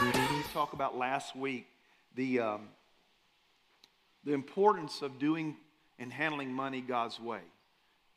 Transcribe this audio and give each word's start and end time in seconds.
We 0.00 0.12
talk 0.54 0.72
about 0.72 0.96
last 0.96 1.36
week 1.36 1.66
the, 2.14 2.40
um, 2.40 2.68
the 4.24 4.32
importance 4.32 5.02
of 5.02 5.18
doing 5.18 5.56
and 5.98 6.10
handling 6.10 6.50
money 6.50 6.80
God's 6.80 7.20
way. 7.20 7.40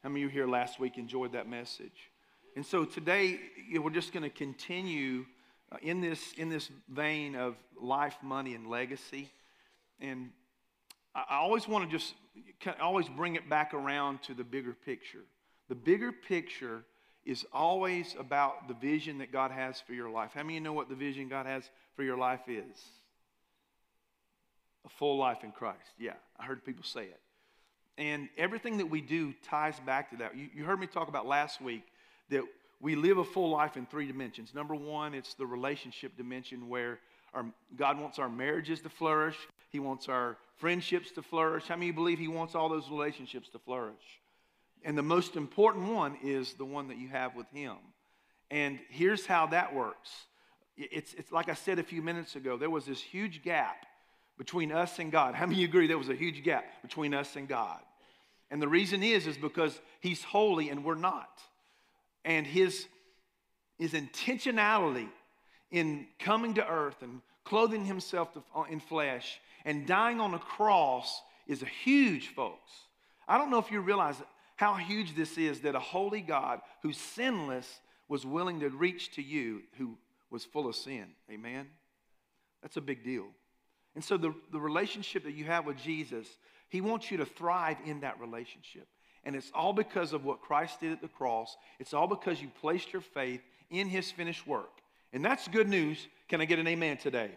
How 0.01 0.07
many 0.07 0.23
of 0.23 0.29
you 0.29 0.33
here 0.33 0.47
last 0.47 0.79
week 0.79 0.97
enjoyed 0.97 1.33
that 1.33 1.49
message? 1.49 2.09
And 2.55 2.65
so 2.65 2.85
today, 2.85 3.37
you 3.67 3.75
know, 3.75 3.81
we're 3.81 3.89
just 3.89 4.13
going 4.13 4.23
to 4.23 4.29
continue 4.29 5.25
uh, 5.73 5.77
in, 5.81 5.99
this, 5.99 6.31
in 6.37 6.47
this 6.47 6.69
vein 6.87 7.35
of 7.35 7.55
life, 7.77 8.15
money, 8.21 8.55
and 8.55 8.67
legacy. 8.67 9.29
And 9.99 10.29
I 11.13 11.35
always 11.35 11.67
want 11.67 11.83
to 11.83 11.91
just 11.91 12.13
always 12.81 13.09
bring 13.09 13.35
it 13.35 13.49
back 13.49 13.73
around 13.73 14.23
to 14.23 14.33
the 14.33 14.45
bigger 14.45 14.73
picture. 14.73 15.25
The 15.67 15.75
bigger 15.75 16.13
picture 16.13 16.85
is 17.25 17.45
always 17.53 18.15
about 18.19 18.67
the 18.67 18.73
vision 18.73 19.19
that 19.19 19.31
God 19.31 19.51
has 19.51 19.79
for 19.79 19.93
your 19.93 20.09
life. 20.09 20.31
How 20.33 20.41
many 20.43 20.55
of 20.55 20.61
you 20.61 20.63
know 20.63 20.73
what 20.73 20.89
the 20.89 20.95
vision 20.95 21.29
God 21.29 21.45
has 21.45 21.69
for 21.95 22.03
your 22.03 22.17
life 22.17 22.41
is? 22.47 22.77
A 24.85 24.89
full 24.89 25.17
life 25.17 25.43
in 25.43 25.51
Christ. 25.51 25.79
Yeah, 25.97 26.13
I 26.37 26.43
heard 26.43 26.65
people 26.65 26.83
say 26.83 27.03
it. 27.03 27.19
And 27.97 28.27
everything 28.37 28.77
that 28.79 28.87
we 28.87 29.01
do 29.01 29.33
ties 29.47 29.79
back 29.85 30.09
to 30.09 30.17
that. 30.17 30.35
You, 30.35 30.49
you 30.53 30.63
heard 30.63 30.79
me 30.79 30.87
talk 30.87 31.07
about 31.07 31.25
last 31.25 31.61
week 31.61 31.83
that 32.29 32.43
we 32.81 32.95
live 32.95 33.17
a 33.17 33.23
full 33.23 33.49
life 33.49 33.77
in 33.77 33.85
three 33.85 34.07
dimensions. 34.07 34.53
Number 34.53 34.75
one, 34.75 35.13
it's 35.13 35.35
the 35.35 35.45
relationship 35.45 36.17
dimension 36.17 36.67
where 36.67 36.99
our, 37.33 37.45
God 37.77 37.99
wants 37.99 38.19
our 38.19 38.29
marriages 38.29 38.81
to 38.81 38.89
flourish, 38.89 39.37
He 39.69 39.79
wants 39.79 40.09
our 40.09 40.37
friendships 40.57 41.11
to 41.11 41.21
flourish. 41.21 41.67
How 41.67 41.75
many 41.75 41.89
of 41.89 41.95
you 41.95 42.01
believe 42.01 42.19
He 42.19 42.27
wants 42.27 42.55
all 42.55 42.67
those 42.67 42.89
relationships 42.89 43.47
to 43.49 43.59
flourish? 43.59 44.21
And 44.83 44.97
the 44.97 45.03
most 45.03 45.35
important 45.35 45.93
one 45.93 46.17
is 46.23 46.53
the 46.53 46.65
one 46.65 46.89
that 46.89 46.97
you 46.97 47.07
have 47.09 47.35
with 47.35 47.47
Him. 47.51 47.77
And 48.51 48.79
here's 48.89 49.25
how 49.25 49.47
that 49.47 49.73
works 49.73 50.09
it's, 50.75 51.13
it's 51.13 51.31
like 51.31 51.49
I 51.49 51.53
said 51.53 51.77
a 51.77 51.83
few 51.83 52.01
minutes 52.01 52.35
ago, 52.35 52.57
there 52.57 52.69
was 52.69 52.85
this 52.85 52.99
huge 52.99 53.43
gap 53.43 53.85
between 54.37 54.71
us 54.71 54.97
and 54.97 55.11
God. 55.11 55.35
How 55.35 55.45
many 55.45 55.63
agree 55.63 55.85
there 55.85 55.99
was 55.99 56.09
a 56.09 56.15
huge 56.15 56.43
gap 56.43 56.65
between 56.81 57.13
us 57.13 57.35
and 57.35 57.47
God? 57.47 57.79
And 58.49 58.61
the 58.61 58.67
reason 58.67 59.03
is, 59.03 59.27
is 59.27 59.37
because 59.37 59.79
He's 59.99 60.23
holy 60.23 60.69
and 60.69 60.83
we're 60.83 60.95
not. 60.95 61.41
And 62.25 62.45
His, 62.45 62.87
his 63.77 63.93
intentionality 63.93 65.09
in 65.71 66.07
coming 66.19 66.55
to 66.55 66.67
earth 66.67 67.01
and 67.01 67.21
clothing 67.43 67.85
Himself 67.85 68.33
to, 68.33 68.43
uh, 68.55 68.63
in 68.63 68.79
flesh 68.79 69.39
and 69.65 69.87
dying 69.87 70.19
on 70.19 70.33
a 70.33 70.39
cross 70.39 71.21
is 71.47 71.61
a 71.61 71.67
huge, 71.67 72.29
folks. 72.29 72.71
I 73.27 73.37
don't 73.37 73.49
know 73.49 73.59
if 73.59 73.71
you 73.71 73.79
realize 73.79 74.21
how 74.55 74.75
huge 74.75 75.15
this 75.15 75.37
is 75.37 75.61
that 75.61 75.75
a 75.75 75.79
holy 75.79 76.21
God 76.21 76.61
who's 76.81 76.97
sinless 76.97 77.81
was 78.07 78.25
willing 78.25 78.59
to 78.59 78.69
reach 78.69 79.11
to 79.15 79.21
you 79.21 79.61
who 79.77 79.97
was 80.29 80.45
full 80.45 80.67
of 80.67 80.75
sin. 80.75 81.05
Amen? 81.31 81.67
That's 82.61 82.77
a 82.77 82.81
big 82.81 83.03
deal. 83.03 83.25
And 83.95 84.03
so 84.03 84.17
the, 84.17 84.33
the 84.51 84.59
relationship 84.59 85.23
that 85.23 85.33
you 85.33 85.45
have 85.45 85.65
with 85.65 85.77
Jesus, 85.77 86.27
he 86.69 86.81
wants 86.81 87.11
you 87.11 87.17
to 87.17 87.25
thrive 87.25 87.77
in 87.85 88.01
that 88.01 88.19
relationship. 88.19 88.87
And 89.23 89.35
it's 89.35 89.51
all 89.53 89.73
because 89.73 90.13
of 90.13 90.25
what 90.25 90.41
Christ 90.41 90.81
did 90.81 90.91
at 90.91 91.01
the 91.01 91.07
cross. 91.07 91.55
It's 91.79 91.93
all 91.93 92.07
because 92.07 92.41
you 92.41 92.49
placed 92.59 92.91
your 92.91 93.01
faith 93.01 93.41
in 93.69 93.87
his 93.87 94.11
finished 94.11 94.45
work. 94.45 94.81
And 95.13 95.23
that's 95.23 95.47
good 95.47 95.69
news. 95.69 96.07
Can 96.27 96.41
I 96.41 96.45
get 96.45 96.59
an 96.59 96.67
amen 96.67 96.97
today? 96.97 97.31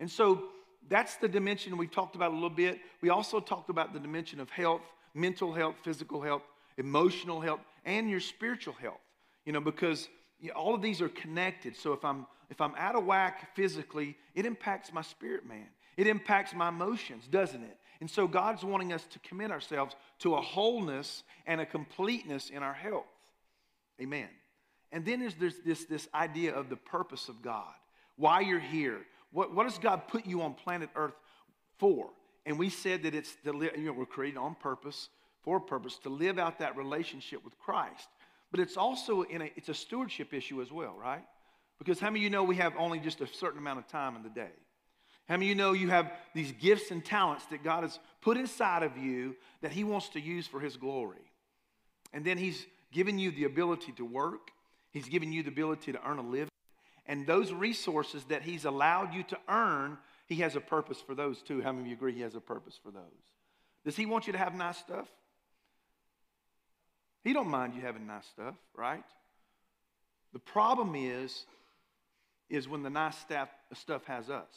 And 0.00 0.10
so 0.10 0.44
that's 0.88 1.16
the 1.16 1.28
dimension 1.28 1.76
we 1.76 1.86
talked 1.86 2.16
about 2.16 2.32
a 2.32 2.34
little 2.34 2.50
bit. 2.50 2.80
We 3.00 3.10
also 3.10 3.40
talked 3.40 3.70
about 3.70 3.92
the 3.92 4.00
dimension 4.00 4.40
of 4.40 4.50
health, 4.50 4.82
mental 5.14 5.52
health, 5.52 5.76
physical 5.82 6.20
health, 6.20 6.42
emotional 6.76 7.40
health, 7.40 7.60
and 7.84 8.10
your 8.10 8.20
spiritual 8.20 8.74
health. 8.74 9.00
You 9.44 9.52
know, 9.52 9.60
because 9.60 10.08
all 10.54 10.74
of 10.74 10.82
these 10.82 11.00
are 11.00 11.08
connected. 11.08 11.76
So 11.76 11.92
if 11.92 12.04
I'm 12.04 12.26
if 12.50 12.60
I'm 12.60 12.74
out 12.76 12.94
of 12.94 13.04
whack 13.06 13.54
physically, 13.54 14.16
it 14.34 14.46
impacts 14.46 14.92
my 14.92 15.02
spirit 15.02 15.46
man. 15.46 15.66
It 15.96 16.06
impacts 16.06 16.54
my 16.54 16.68
emotions, 16.68 17.26
doesn't 17.30 17.62
it? 17.62 17.78
And 18.00 18.10
so 18.10 18.26
God's 18.26 18.64
wanting 18.64 18.92
us 18.92 19.04
to 19.12 19.18
commit 19.20 19.50
ourselves 19.50 19.94
to 20.20 20.34
a 20.34 20.40
wholeness 20.40 21.22
and 21.46 21.60
a 21.60 21.66
completeness 21.66 22.50
in 22.50 22.62
our 22.62 22.74
health. 22.74 23.04
Amen. 24.00 24.28
And 24.92 25.04
then 25.04 25.20
there's, 25.20 25.34
there's 25.36 25.58
this, 25.64 25.84
this 25.84 26.08
idea 26.14 26.54
of 26.54 26.68
the 26.68 26.76
purpose 26.76 27.28
of 27.28 27.42
God. 27.42 27.72
Why 28.16 28.40
you're 28.40 28.60
here. 28.60 29.00
What, 29.32 29.54
what 29.54 29.64
does 29.64 29.78
God 29.78 30.06
put 30.08 30.26
you 30.26 30.42
on 30.42 30.54
planet 30.54 30.90
Earth 30.94 31.14
for? 31.78 32.10
And 32.46 32.58
we 32.58 32.68
said 32.68 33.02
that 33.04 33.14
it's 33.14 33.36
live, 33.44 33.76
you 33.76 33.84
know, 33.84 33.92
we're 33.92 34.06
created 34.06 34.38
on 34.38 34.54
purpose, 34.54 35.08
for 35.42 35.58
a 35.58 35.60
purpose, 35.60 35.98
to 36.00 36.08
live 36.08 36.38
out 36.38 36.58
that 36.58 36.76
relationship 36.76 37.44
with 37.44 37.58
Christ. 37.58 38.08
But 38.50 38.60
it's 38.60 38.76
also 38.76 39.22
in 39.22 39.42
a, 39.42 39.50
it's 39.56 39.68
a 39.68 39.74
stewardship 39.74 40.32
issue 40.32 40.62
as 40.62 40.70
well, 40.70 40.94
right? 41.00 41.24
Because 41.78 41.98
how 41.98 42.08
many 42.08 42.20
of 42.20 42.24
you 42.24 42.30
know 42.30 42.44
we 42.44 42.56
have 42.56 42.74
only 42.78 43.00
just 43.00 43.20
a 43.20 43.26
certain 43.26 43.58
amount 43.58 43.78
of 43.78 43.88
time 43.88 44.16
in 44.16 44.22
the 44.22 44.28
day? 44.28 44.52
How 45.28 45.36
many 45.36 45.46
of 45.46 45.48
you 45.48 45.54
know 45.54 45.72
you 45.72 45.88
have 45.88 46.12
these 46.34 46.52
gifts 46.52 46.90
and 46.90 47.04
talents 47.04 47.46
that 47.46 47.64
God 47.64 47.82
has 47.82 47.98
put 48.20 48.36
inside 48.36 48.82
of 48.82 48.96
you 48.98 49.34
that 49.62 49.72
He 49.72 49.82
wants 49.82 50.10
to 50.10 50.20
use 50.20 50.46
for 50.46 50.60
His 50.60 50.76
glory? 50.76 51.24
And 52.12 52.24
then 52.24 52.36
He's 52.36 52.66
given 52.92 53.18
you 53.18 53.30
the 53.30 53.44
ability 53.44 53.92
to 53.92 54.04
work, 54.04 54.50
He's 54.90 55.08
given 55.08 55.32
you 55.32 55.42
the 55.42 55.48
ability 55.48 55.92
to 55.92 56.08
earn 56.08 56.18
a 56.18 56.22
living. 56.22 56.50
And 57.06 57.26
those 57.26 57.52
resources 57.52 58.24
that 58.24 58.42
He's 58.42 58.64
allowed 58.64 59.14
you 59.14 59.22
to 59.24 59.38
earn, 59.48 59.98
He 60.26 60.36
has 60.36 60.56
a 60.56 60.60
purpose 60.60 61.00
for 61.00 61.14
those 61.14 61.42
too. 61.42 61.60
How 61.60 61.72
many 61.72 61.82
of 61.82 61.86
you 61.88 61.94
agree 61.94 62.14
He 62.14 62.22
has 62.22 62.34
a 62.34 62.40
purpose 62.40 62.78
for 62.82 62.90
those? 62.90 63.02
Does 63.84 63.96
He 63.96 64.06
want 64.06 64.26
you 64.26 64.32
to 64.32 64.38
have 64.38 64.54
nice 64.54 64.78
stuff? 64.78 65.08
He 67.22 67.32
don't 67.32 67.48
mind 67.48 67.74
you 67.74 67.80
having 67.80 68.06
nice 68.06 68.26
stuff, 68.26 68.54
right? 68.76 69.04
The 70.32 70.38
problem 70.38 70.94
is, 70.94 71.46
is 72.50 72.68
when 72.68 72.82
the 72.82 72.90
nice 72.90 73.16
stuff, 73.16 73.48
stuff 73.72 74.04
has 74.04 74.28
us. 74.28 74.54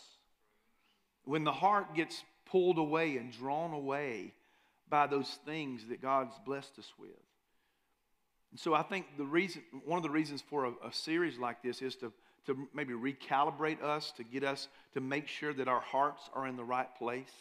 When 1.24 1.44
the 1.44 1.52
heart 1.52 1.96
gets 1.96 2.24
pulled 2.46 2.78
away 2.78 3.18
and 3.18 3.32
drawn 3.32 3.74
away 3.74 4.34
by 4.90 5.08
those 5.08 5.40
things 5.46 5.86
that 5.90 6.02
God's 6.02 6.34
blessed 6.46 6.80
us 6.80 6.92
with. 7.00 7.10
And 8.52 8.60
so 8.60 8.74
I 8.74 8.84
think 8.84 9.06
the 9.18 9.26
reason, 9.26 9.62
one 9.86 9.98
of 9.98 10.04
the 10.04 10.10
reasons 10.10 10.42
for 10.42 10.66
a, 10.66 10.88
a 10.88 10.94
series 10.94 11.38
like 11.38 11.62
this 11.62 11.82
is 11.82 11.96
to, 11.98 12.12
to 12.48 12.68
maybe 12.74 12.94
recalibrate 12.94 13.82
us, 13.84 14.12
to 14.18 14.24
get 14.24 14.44
us 14.44 14.68
to 14.94 15.02
make 15.02 15.28
sure 15.28 15.54
that 15.54 15.68
our 15.68 15.80
hearts 15.80 16.30
are 16.34 16.48
in 16.48 16.56
the 16.56 16.64
right 16.64 16.94
place, 16.98 17.32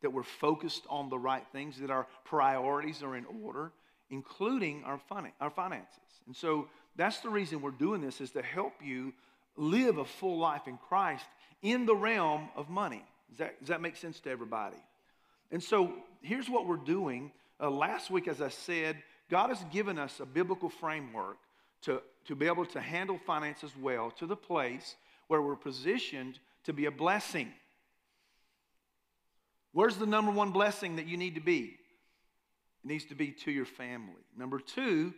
that 0.00 0.10
we're 0.10 0.22
focused 0.22 0.84
on 0.88 1.10
the 1.10 1.18
right 1.18 1.44
things, 1.52 1.78
that 1.78 1.90
our 1.90 2.06
priorities 2.24 3.02
are 3.02 3.16
in 3.16 3.26
order, 3.42 3.70
including 4.10 4.82
our, 4.84 4.98
fin- 4.98 5.32
our 5.40 5.50
finances. 5.50 5.98
And 6.26 6.34
so 6.34 6.68
that's 6.96 7.20
the 7.20 7.28
reason 7.28 7.60
we're 7.60 7.70
doing 7.70 8.00
this 8.00 8.20
is 8.20 8.30
to 8.32 8.42
help 8.42 8.74
you 8.82 9.12
live 9.56 9.98
a 9.98 10.04
full 10.04 10.38
life 10.38 10.66
in 10.66 10.78
Christ 10.88 11.26
in 11.62 11.86
the 11.86 11.94
realm 11.94 12.48
of 12.56 12.68
money. 12.68 13.04
Does 13.30 13.38
that, 13.38 13.58
does 13.60 13.68
that 13.68 13.80
make 13.80 13.96
sense 13.96 14.20
to 14.20 14.30
everybody? 14.30 14.76
And 15.50 15.62
so 15.62 15.92
here's 16.22 16.48
what 16.48 16.66
we're 16.66 16.76
doing. 16.76 17.30
Uh, 17.60 17.70
last 17.70 18.10
week, 18.10 18.28
as 18.28 18.40
I 18.40 18.48
said, 18.48 18.96
God 19.30 19.48
has 19.48 19.62
given 19.72 19.98
us 19.98 20.20
a 20.20 20.26
biblical 20.26 20.68
framework 20.68 21.38
to, 21.82 22.02
to 22.26 22.34
be 22.34 22.46
able 22.46 22.66
to 22.66 22.80
handle 22.80 23.18
finances 23.26 23.72
well 23.80 24.10
to 24.12 24.26
the 24.26 24.36
place 24.36 24.96
where 25.28 25.42
we're 25.42 25.56
positioned 25.56 26.38
to 26.64 26.72
be 26.72 26.86
a 26.86 26.90
blessing. 26.90 27.52
Where's 29.72 29.96
the 29.96 30.06
number 30.06 30.30
one 30.30 30.50
blessing 30.50 30.96
that 30.96 31.06
you 31.06 31.16
need 31.16 31.34
to 31.34 31.40
be? 31.40 31.76
It 32.84 32.88
needs 32.88 33.04
to 33.06 33.14
be 33.14 33.32
to 33.44 33.50
your 33.50 33.64
family. 33.64 34.22
Number 34.36 34.58
two, 34.58 35.14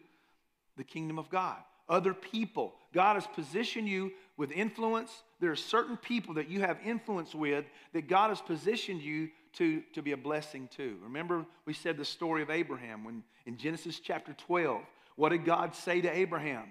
the 0.76 0.84
kingdom 0.84 1.18
of 1.18 1.28
God 1.30 1.58
other 1.88 2.14
people. 2.14 2.74
God 2.92 3.14
has 3.14 3.26
positioned 3.26 3.88
you 3.88 4.12
with 4.36 4.50
influence. 4.52 5.22
There 5.40 5.50
are 5.50 5.56
certain 5.56 5.96
people 5.96 6.34
that 6.34 6.48
you 6.48 6.60
have 6.60 6.78
influence 6.84 7.34
with 7.34 7.64
that 7.92 8.08
God 8.08 8.30
has 8.30 8.40
positioned 8.40 9.02
you 9.02 9.28
to, 9.54 9.82
to 9.92 10.02
be 10.02 10.12
a 10.12 10.16
blessing 10.16 10.68
to. 10.76 10.96
Remember, 11.02 11.44
we 11.66 11.72
said 11.72 11.96
the 11.96 12.04
story 12.04 12.42
of 12.42 12.50
Abraham 12.50 13.04
when 13.04 13.22
in 13.46 13.56
Genesis 13.56 14.00
chapter 14.00 14.32
12. 14.32 14.80
What 15.16 15.30
did 15.30 15.44
God 15.44 15.74
say 15.74 16.00
to 16.00 16.10
Abraham? 16.10 16.64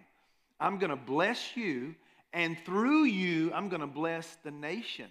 I'm 0.60 0.78
going 0.78 0.90
to 0.90 0.96
bless 0.96 1.56
you, 1.56 1.96
and 2.32 2.58
through 2.66 3.06
you, 3.06 3.52
I'm 3.54 3.70
going 3.70 3.82
to 3.82 3.88
bless 3.88 4.38
the 4.44 4.52
nations. 4.52 5.10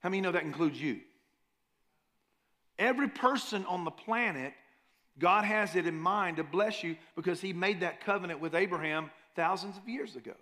How 0.00 0.08
many 0.08 0.20
know 0.20 0.32
that 0.32 0.42
includes 0.42 0.80
you? 0.80 1.00
Every 2.78 3.08
person 3.08 3.64
on 3.66 3.84
the 3.84 3.90
planet 3.90 4.54
God 5.20 5.44
has 5.44 5.76
it 5.76 5.86
in 5.86 6.00
mind 6.00 6.38
to 6.38 6.44
bless 6.44 6.82
you 6.82 6.96
because 7.14 7.40
He 7.40 7.52
made 7.52 7.80
that 7.80 8.04
covenant 8.04 8.40
with 8.40 8.54
Abraham 8.54 9.10
thousands 9.36 9.76
of 9.76 9.88
years 9.88 10.16
ago. 10.16 10.34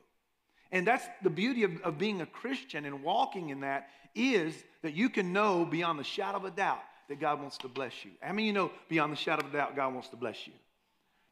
And 0.70 0.86
that's 0.86 1.06
the 1.22 1.30
beauty 1.30 1.64
of, 1.64 1.80
of 1.82 1.98
being 1.98 2.20
a 2.20 2.26
Christian 2.26 2.84
and 2.84 3.02
walking 3.02 3.50
in 3.50 3.60
that 3.60 3.88
is 4.14 4.54
that 4.82 4.94
you 4.94 5.08
can 5.08 5.32
know 5.32 5.64
beyond 5.64 5.98
the 5.98 6.04
shadow 6.04 6.38
of 6.38 6.44
a 6.44 6.50
doubt 6.50 6.82
that 7.08 7.20
God 7.20 7.40
wants 7.40 7.58
to 7.58 7.68
bless 7.68 8.04
you. 8.04 8.12
How 8.20 8.28
I 8.28 8.32
many 8.32 8.46
you 8.46 8.52
know 8.52 8.70
beyond 8.88 9.12
the 9.12 9.16
shadow 9.16 9.44
of 9.44 9.52
a 9.52 9.56
doubt 9.56 9.74
God 9.74 9.92
wants 9.92 10.08
to 10.10 10.16
bless 10.16 10.46
you? 10.46 10.52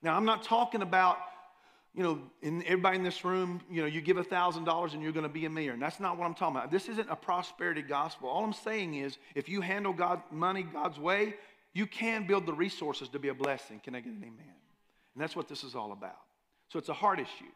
Now, 0.07 0.17
I'm 0.17 0.25
not 0.25 0.45
talking 0.45 0.83
about, 0.83 1.19
you 1.93 2.05
know, 2.05 2.21
in 2.41 2.63
everybody 2.63 2.97
in 2.97 3.03
this 3.03 3.25
room, 3.25 3.61
you 3.69 3.81
know, 3.81 3.89
you 3.89 4.01
give 4.01 4.17
$1,000 4.17 4.93
and 4.93 5.03
you're 5.03 5.11
going 5.11 5.27
to 5.27 5.29
be 5.29 5.47
a 5.47 5.51
millionaire. 5.51 5.77
That's 5.81 5.99
not 5.99 6.17
what 6.17 6.27
I'm 6.27 6.35
talking 6.35 6.55
about. 6.55 6.71
This 6.71 6.89
isn't 6.89 7.11
a 7.11 7.17
prosperity 7.17 7.83
gospel. 7.83 8.29
All 8.29 8.45
I'm 8.45 8.53
saying 8.53 8.95
is 8.95 9.19
if 9.35 9.49
you 9.49 9.63
handle 9.63 9.93
God, 9.93 10.23
money 10.31 10.63
God's 10.63 11.01
way, 11.01 11.35
you 11.75 11.89
can 11.89 12.25
build 12.25 12.47
the 12.47 12.53
resources 12.53 13.09
to 13.09 13.19
be 13.19 13.31
a 13.31 13.35
blessing. 13.35 13.81
Can 13.83 13.97
I 13.97 14.01
get 14.01 14.13
an 14.13 14.23
amen? 14.23 14.55
And 15.17 15.21
that's 15.21 15.35
what 15.35 15.49
this 15.49 15.65
is 15.65 15.75
all 15.75 15.91
about. 15.91 16.21
So 16.69 16.79
it's 16.79 16.89
a 16.89 16.95
heart 16.95 17.19
issue. 17.19 17.51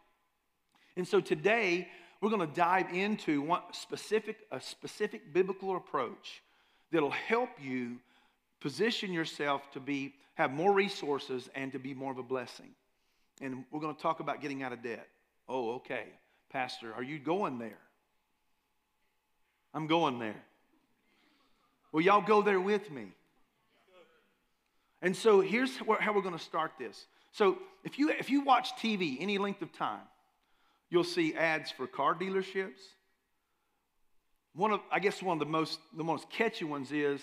And 0.96 1.06
so 1.06 1.20
today, 1.20 1.86
we're 2.20 2.30
going 2.30 2.48
to 2.48 2.52
dive 2.52 2.92
into 2.92 3.42
one 3.42 3.62
specific, 3.70 4.38
a 4.50 4.60
specific 4.60 5.32
biblical 5.32 5.76
approach 5.76 6.42
that'll 6.90 7.10
help 7.10 7.50
you 7.62 7.98
position 8.60 9.12
yourself 9.12 9.62
to 9.72 9.80
be, 9.80 10.14
have 10.34 10.52
more 10.52 10.72
resources 10.72 11.48
and 11.54 11.72
to 11.72 11.78
be 11.78 11.94
more 11.94 12.12
of 12.12 12.18
a 12.18 12.22
blessing. 12.22 12.70
And 13.40 13.64
we're 13.70 13.80
going 13.80 13.94
to 13.94 14.02
talk 14.02 14.20
about 14.20 14.40
getting 14.40 14.62
out 14.62 14.72
of 14.72 14.82
debt. 14.82 15.06
Oh, 15.48 15.74
okay. 15.76 16.04
Pastor, 16.52 16.92
are 16.94 17.02
you 17.02 17.18
going 17.18 17.58
there? 17.58 17.78
I'm 19.72 19.86
going 19.86 20.18
there. 20.18 20.42
Well, 21.92 22.02
y'all 22.02 22.20
go 22.20 22.42
there 22.42 22.60
with 22.60 22.90
me. 22.90 23.12
And 25.02 25.16
so 25.16 25.40
here's 25.40 25.76
how 25.76 26.12
we're 26.12 26.20
going 26.20 26.36
to 26.36 26.44
start 26.44 26.72
this. 26.78 27.06
So 27.32 27.58
if 27.84 27.98
you, 27.98 28.10
if 28.10 28.28
you 28.28 28.42
watch 28.42 28.72
TV 28.76 29.16
any 29.20 29.38
length 29.38 29.62
of 29.62 29.72
time, 29.72 30.02
you'll 30.90 31.04
see 31.04 31.34
ads 31.34 31.70
for 31.70 31.86
car 31.86 32.14
dealerships. 32.14 32.80
One 34.54 34.72
of, 34.72 34.80
I 34.90 34.98
guess 34.98 35.22
one 35.22 35.36
of 35.36 35.38
the 35.38 35.50
most, 35.50 35.78
the 35.96 36.04
most 36.04 36.28
catchy 36.28 36.64
ones 36.64 36.92
is, 36.92 37.22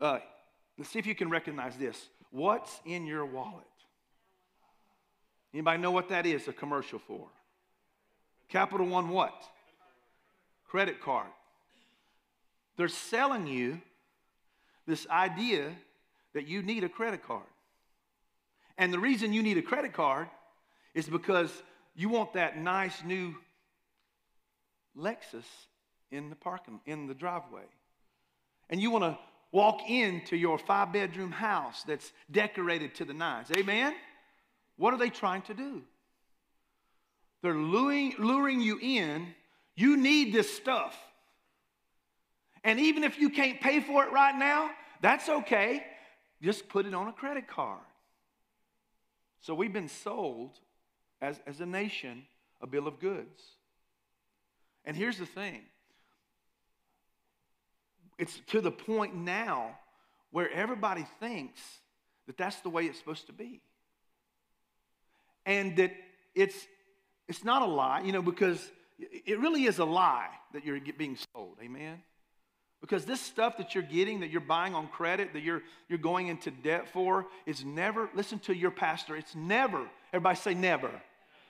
uh, 0.00 0.18
let's 0.78 0.90
see 0.90 0.98
if 0.98 1.06
you 1.06 1.14
can 1.14 1.30
recognize 1.30 1.76
this. 1.76 2.08
What's 2.30 2.80
in 2.84 3.06
your 3.06 3.24
wallet? 3.24 3.64
Anybody 5.54 5.80
know 5.80 5.90
what 5.90 6.08
that 6.10 6.26
is 6.26 6.48
a 6.48 6.52
commercial 6.52 6.98
for? 6.98 7.28
Capital 8.48 8.86
One 8.86 9.08
what? 9.08 9.34
Credit 10.68 11.00
card. 11.00 11.28
They're 12.76 12.88
selling 12.88 13.46
you 13.46 13.80
this 14.86 15.06
idea 15.08 15.72
that 16.34 16.46
you 16.46 16.62
need 16.62 16.84
a 16.84 16.88
credit 16.88 17.26
card. 17.26 17.46
And 18.76 18.92
the 18.92 18.98
reason 18.98 19.32
you 19.32 19.42
need 19.42 19.56
a 19.56 19.62
credit 19.62 19.94
card 19.94 20.28
is 20.94 21.08
because 21.08 21.50
you 21.94 22.08
want 22.10 22.34
that 22.34 22.58
nice 22.58 23.02
new 23.02 23.34
Lexus 24.96 25.46
in 26.10 26.28
the 26.30 26.36
parking 26.36 26.80
in 26.86 27.06
the 27.06 27.14
driveway. 27.14 27.64
And 28.68 28.80
you 28.80 28.90
want 28.90 29.04
to 29.04 29.18
walk 29.56 29.88
into 29.88 30.36
your 30.36 30.58
five 30.58 30.92
bedroom 30.92 31.32
house 31.32 31.82
that's 31.84 32.12
decorated 32.30 32.94
to 32.94 33.06
the 33.06 33.14
nines. 33.14 33.50
Amen? 33.56 33.94
What 34.76 34.92
are 34.92 34.98
they 34.98 35.08
trying 35.08 35.40
to 35.42 35.54
do? 35.54 35.80
They're 37.42 37.54
luring, 37.54 38.12
luring 38.18 38.60
you 38.60 38.78
in. 38.78 39.28
You 39.74 39.96
need 39.96 40.34
this 40.34 40.54
stuff. 40.54 40.94
And 42.64 42.78
even 42.78 43.02
if 43.02 43.18
you 43.18 43.30
can't 43.30 43.58
pay 43.58 43.80
for 43.80 44.04
it 44.04 44.12
right 44.12 44.38
now, 44.38 44.68
that's 45.00 45.26
okay. 45.26 45.82
Just 46.42 46.68
put 46.68 46.84
it 46.84 46.92
on 46.92 47.08
a 47.08 47.12
credit 47.12 47.48
card. 47.48 47.80
So 49.40 49.54
we've 49.54 49.72
been 49.72 49.88
sold 49.88 50.50
as, 51.22 51.40
as 51.46 51.62
a 51.62 51.66
nation 51.66 52.24
a 52.60 52.66
bill 52.66 52.86
of 52.86 53.00
goods. 53.00 53.42
And 54.84 54.94
here's 54.94 55.16
the 55.16 55.24
thing 55.24 55.62
it's 58.18 58.40
to 58.48 58.60
the 58.60 58.70
point 58.70 59.14
now 59.14 59.76
where 60.30 60.50
everybody 60.50 61.06
thinks 61.20 61.60
that 62.26 62.36
that's 62.36 62.60
the 62.60 62.70
way 62.70 62.84
it's 62.84 62.98
supposed 62.98 63.26
to 63.26 63.32
be. 63.32 63.60
And 65.44 65.76
that 65.76 65.92
it's, 66.34 66.66
it's 67.28 67.44
not 67.44 67.62
a 67.62 67.66
lie, 67.66 68.02
you 68.02 68.12
know, 68.12 68.22
because 68.22 68.70
it 68.98 69.38
really 69.38 69.64
is 69.64 69.78
a 69.78 69.84
lie 69.84 70.28
that 70.52 70.64
you're 70.64 70.80
being 70.98 71.16
sold. 71.32 71.56
Amen? 71.62 72.02
Because 72.80 73.04
this 73.04 73.20
stuff 73.20 73.56
that 73.58 73.74
you're 73.74 73.84
getting, 73.84 74.20
that 74.20 74.30
you're 74.30 74.40
buying 74.40 74.74
on 74.74 74.88
credit, 74.88 75.32
that 75.32 75.42
you're, 75.42 75.62
you're 75.88 75.98
going 75.98 76.28
into 76.28 76.50
debt 76.50 76.88
for, 76.92 77.26
is 77.46 77.64
never, 77.64 78.10
listen 78.14 78.38
to 78.40 78.54
your 78.54 78.70
pastor, 78.70 79.16
it's 79.16 79.34
never, 79.34 79.88
everybody 80.12 80.36
say 80.36 80.54
never, 80.54 80.90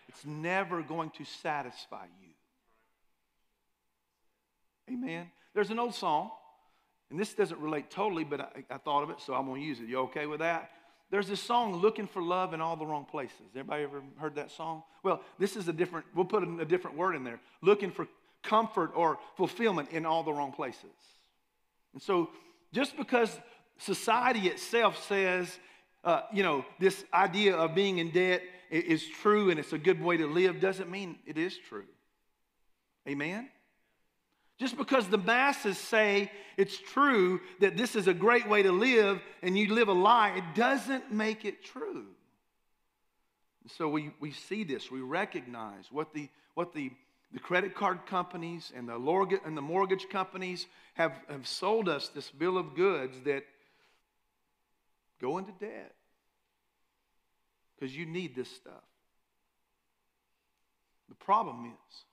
it's 0.08 0.24
never 0.24 0.82
going 0.82 1.10
to 1.10 1.24
satisfy 1.24 2.04
you. 2.20 2.28
Amen. 4.94 5.30
There's 5.52 5.70
an 5.70 5.78
old 5.78 5.94
song, 5.94 6.30
and 7.10 7.18
this 7.18 7.34
doesn't 7.34 7.60
relate 7.60 7.90
totally, 7.90 8.24
but 8.24 8.40
I, 8.40 8.74
I 8.74 8.78
thought 8.78 9.02
of 9.02 9.10
it, 9.10 9.20
so 9.20 9.34
I'm 9.34 9.46
going 9.46 9.60
to 9.60 9.66
use 9.66 9.80
it. 9.80 9.88
You 9.88 9.98
okay 10.00 10.26
with 10.26 10.40
that? 10.40 10.70
There's 11.10 11.28
this 11.28 11.40
song, 11.40 11.76
Looking 11.76 12.08
for 12.08 12.20
Love 12.20 12.52
in 12.52 12.60
All 12.60 12.76
the 12.76 12.84
Wrong 12.84 13.04
Places. 13.04 13.46
Everybody 13.54 13.84
ever 13.84 14.02
heard 14.18 14.34
that 14.34 14.50
song? 14.50 14.82
Well, 15.04 15.22
this 15.38 15.54
is 15.56 15.68
a 15.68 15.72
different, 15.72 16.06
we'll 16.14 16.24
put 16.24 16.42
a 16.42 16.64
different 16.64 16.96
word 16.96 17.14
in 17.14 17.22
there. 17.22 17.38
Looking 17.62 17.92
for 17.92 18.08
comfort 18.42 18.90
or 18.94 19.18
fulfillment 19.36 19.90
in 19.90 20.04
all 20.04 20.22
the 20.22 20.32
wrong 20.32 20.52
places. 20.52 20.84
And 21.92 22.02
so, 22.02 22.30
just 22.72 22.96
because 22.96 23.38
society 23.78 24.48
itself 24.48 25.06
says, 25.06 25.58
uh, 26.04 26.22
you 26.32 26.42
know, 26.42 26.64
this 26.80 27.04
idea 27.12 27.56
of 27.56 27.74
being 27.74 27.98
in 27.98 28.10
debt 28.10 28.42
is 28.70 29.06
true 29.06 29.50
and 29.50 29.60
it's 29.60 29.72
a 29.72 29.78
good 29.78 30.02
way 30.02 30.16
to 30.16 30.26
live 30.26 30.60
doesn't 30.60 30.90
mean 30.90 31.18
it 31.24 31.38
is 31.38 31.56
true. 31.68 31.86
Amen? 33.08 33.48
Just 34.58 34.76
because 34.76 35.06
the 35.08 35.18
masses 35.18 35.76
say 35.76 36.30
it's 36.56 36.78
true 36.78 37.40
that 37.60 37.76
this 37.76 37.94
is 37.94 38.08
a 38.08 38.14
great 38.14 38.48
way 38.48 38.62
to 38.62 38.72
live 38.72 39.20
and 39.42 39.56
you 39.56 39.74
live 39.74 39.88
a 39.88 39.92
lie, 39.92 40.30
it 40.36 40.54
doesn't 40.54 41.12
make 41.12 41.44
it 41.44 41.62
true. 41.62 42.06
So 43.76 43.88
we, 43.88 44.12
we 44.20 44.30
see 44.30 44.64
this, 44.64 44.90
we 44.90 45.00
recognize 45.00 45.86
what 45.90 46.14
the, 46.14 46.28
what 46.54 46.72
the 46.72 46.90
the 47.32 47.40
credit 47.40 47.74
card 47.74 48.06
companies 48.06 48.72
and 48.74 48.88
the, 48.88 48.98
mortgage, 48.98 49.40
and 49.44 49.56
the 49.56 49.62
mortgage 49.62 50.08
companies 50.08 50.66
have, 50.94 51.12
have 51.28 51.46
sold 51.46 51.88
us 51.88 52.08
this 52.08 52.30
bill 52.30 52.56
of 52.56 52.74
goods 52.74 53.20
that 53.24 53.44
go 55.20 55.38
into 55.38 55.52
debt 55.60 55.92
because 57.74 57.94
you 57.94 58.06
need 58.06 58.34
this 58.34 58.50
stuff. 58.50 58.72
The 61.08 61.14
problem 61.14 61.66
is, 61.66 62.04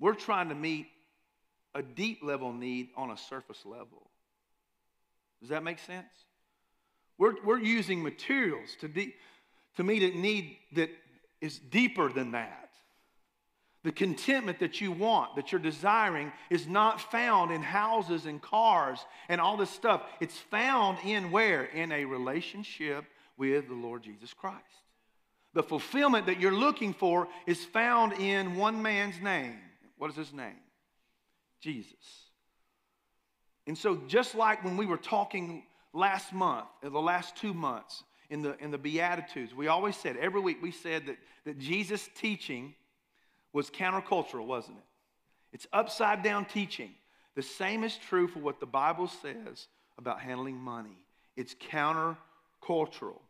we're 0.00 0.14
trying 0.14 0.48
to 0.48 0.54
meet 0.54 0.86
a 1.74 1.82
deep 1.82 2.22
level 2.22 2.52
need 2.52 2.88
on 2.96 3.10
a 3.10 3.16
surface 3.16 3.64
level. 3.64 4.10
Does 5.40 5.50
that 5.50 5.62
make 5.62 5.78
sense? 5.78 6.06
We're, 7.18 7.34
we're 7.44 7.58
using 7.58 8.02
materials 8.02 8.76
to, 8.80 8.88
de- 8.88 9.14
to 9.76 9.84
meet 9.84 10.14
a 10.14 10.16
need 10.16 10.56
that 10.74 10.90
is 11.40 11.58
deeper 11.58 12.12
than 12.12 12.32
that. 12.32 12.70
The 13.84 13.92
contentment 13.92 14.58
that 14.58 14.80
you 14.80 14.90
want, 14.90 15.36
that 15.36 15.52
you're 15.52 15.60
desiring, 15.60 16.32
is 16.50 16.66
not 16.66 17.00
found 17.12 17.52
in 17.52 17.62
houses 17.62 18.26
and 18.26 18.42
cars 18.42 18.98
and 19.28 19.40
all 19.40 19.56
this 19.56 19.70
stuff. 19.70 20.02
It's 20.20 20.36
found 20.36 20.98
in 21.04 21.30
where? 21.30 21.64
In 21.64 21.92
a 21.92 22.04
relationship 22.04 23.04
with 23.36 23.68
the 23.68 23.74
Lord 23.74 24.02
Jesus 24.02 24.34
Christ. 24.34 24.64
The 25.54 25.62
fulfillment 25.62 26.26
that 26.26 26.40
you're 26.40 26.52
looking 26.52 26.92
for 26.92 27.28
is 27.46 27.64
found 27.64 28.14
in 28.14 28.56
one 28.56 28.82
man's 28.82 29.20
name. 29.20 29.58
What 29.98 30.10
is 30.10 30.16
his 30.16 30.32
name? 30.32 30.60
Jesus. 31.60 31.92
And 33.66 33.76
so, 33.76 34.00
just 34.06 34.34
like 34.34 34.64
when 34.64 34.76
we 34.76 34.86
were 34.86 34.96
talking 34.96 35.64
last 35.92 36.32
month, 36.32 36.66
the 36.82 36.90
last 36.90 37.36
two 37.36 37.52
months, 37.52 38.02
in 38.30 38.42
the, 38.42 38.56
in 38.62 38.70
the 38.70 38.78
Beatitudes, 38.78 39.54
we 39.54 39.68
always 39.68 39.96
said, 39.96 40.16
every 40.16 40.40
week 40.40 40.58
we 40.62 40.70
said 40.70 41.06
that, 41.06 41.16
that 41.44 41.58
Jesus' 41.58 42.08
teaching 42.14 42.74
was 43.52 43.70
countercultural, 43.70 44.46
wasn't 44.46 44.76
it? 44.78 44.84
It's 45.52 45.66
upside 45.72 46.22
down 46.22 46.44
teaching. 46.44 46.90
The 47.34 47.42
same 47.42 47.84
is 47.84 47.96
true 47.96 48.28
for 48.28 48.40
what 48.40 48.60
the 48.60 48.66
Bible 48.66 49.08
says 49.08 49.68
about 49.96 50.20
handling 50.20 50.56
money. 50.56 50.98
It's 51.36 51.54
countercultural. 51.54 53.20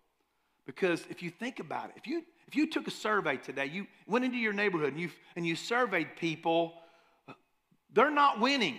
Because 0.68 1.02
if 1.08 1.22
you 1.22 1.30
think 1.30 1.60
about 1.60 1.86
it, 1.86 1.92
if 1.96 2.06
you, 2.06 2.22
if 2.46 2.54
you 2.54 2.66
took 2.66 2.86
a 2.86 2.90
survey 2.90 3.38
today, 3.38 3.64
you 3.64 3.86
went 4.06 4.26
into 4.26 4.36
your 4.36 4.52
neighborhood 4.52 4.92
and 4.92 5.00
you, 5.00 5.08
and 5.34 5.46
you 5.46 5.56
surveyed 5.56 6.14
people, 6.16 6.74
uh, 7.26 7.32
they're 7.94 8.10
not 8.10 8.38
winning. 8.38 8.78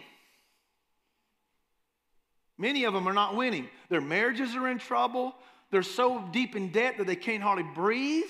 Many 2.59 2.83
of 2.83 2.93
them 2.93 3.07
are 3.07 3.13
not 3.13 3.35
winning. 3.35 3.67
Their 3.89 4.01
marriages 4.01 4.55
are 4.55 4.67
in 4.67 4.77
trouble. 4.77 5.33
They're 5.71 5.81
so 5.81 6.23
deep 6.31 6.55
in 6.55 6.71
debt 6.71 6.99
that 6.99 7.07
they 7.07 7.15
can't 7.15 7.41
hardly 7.41 7.65
breathe. 7.73 8.29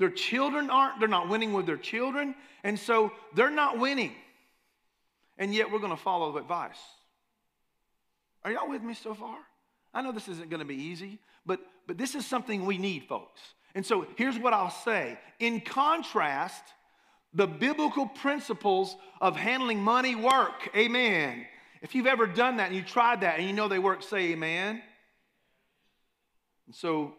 Their 0.00 0.10
children 0.10 0.68
aren't, 0.68 0.98
they're 0.98 1.08
not 1.08 1.28
winning 1.28 1.52
with 1.52 1.66
their 1.66 1.76
children, 1.76 2.34
and 2.64 2.76
so 2.76 3.12
they're 3.36 3.50
not 3.50 3.78
winning. 3.78 4.14
And 5.38 5.54
yet 5.54 5.70
we're 5.70 5.78
going 5.78 5.96
to 5.96 5.96
follow 5.96 6.32
the 6.32 6.40
advice. 6.40 6.80
Are 8.42 8.50
y'all 8.50 8.68
with 8.68 8.82
me 8.82 8.94
so 8.94 9.14
far? 9.14 9.38
I 9.96 10.02
know 10.02 10.12
this 10.12 10.28
isn't 10.28 10.50
going 10.50 10.60
to 10.60 10.66
be 10.66 10.74
easy, 10.74 11.18
but, 11.46 11.58
but 11.86 11.96
this 11.96 12.14
is 12.14 12.26
something 12.26 12.66
we 12.66 12.76
need, 12.76 13.04
folks. 13.04 13.40
And 13.74 13.84
so 13.84 14.06
here's 14.16 14.38
what 14.38 14.52
I'll 14.52 14.68
say. 14.68 15.18
In 15.38 15.62
contrast, 15.62 16.62
the 17.32 17.46
biblical 17.46 18.06
principles 18.06 18.94
of 19.22 19.36
handling 19.36 19.82
money 19.82 20.14
work. 20.14 20.68
Amen. 20.76 21.46
If 21.80 21.94
you've 21.94 22.06
ever 22.06 22.26
done 22.26 22.58
that 22.58 22.66
and 22.66 22.76
you 22.76 22.82
tried 22.82 23.22
that 23.22 23.38
and 23.38 23.46
you 23.46 23.54
know 23.54 23.68
they 23.68 23.78
work, 23.78 24.02
say 24.02 24.32
amen. 24.32 24.82
And 26.66 26.74
so 26.74 27.14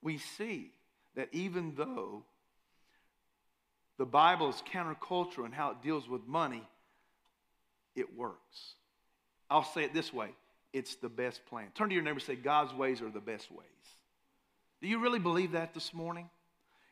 we 0.00 0.16
see 0.16 0.70
that 1.16 1.28
even 1.32 1.74
though 1.76 2.24
the 3.98 4.06
Bible 4.06 4.48
is 4.48 4.62
countercultural 4.72 5.44
in 5.44 5.52
how 5.52 5.72
it 5.72 5.82
deals 5.82 6.08
with 6.08 6.26
money, 6.26 6.66
it 7.94 8.16
works. 8.16 8.76
I'll 9.50 9.64
say 9.64 9.84
it 9.84 9.92
this 9.92 10.14
way 10.14 10.30
it's 10.72 10.96
the 10.96 11.08
best 11.08 11.44
plan. 11.46 11.68
Turn 11.74 11.88
to 11.88 11.94
your 11.94 12.04
neighbor 12.04 12.14
and 12.14 12.22
say, 12.22 12.36
God's 12.36 12.74
ways 12.74 13.00
are 13.00 13.10
the 13.10 13.20
best 13.20 13.50
ways. 13.50 13.66
Do 14.80 14.88
you 14.88 14.98
really 15.00 15.18
believe 15.18 15.52
that 15.52 15.74
this 15.74 15.92
morning? 15.92 16.28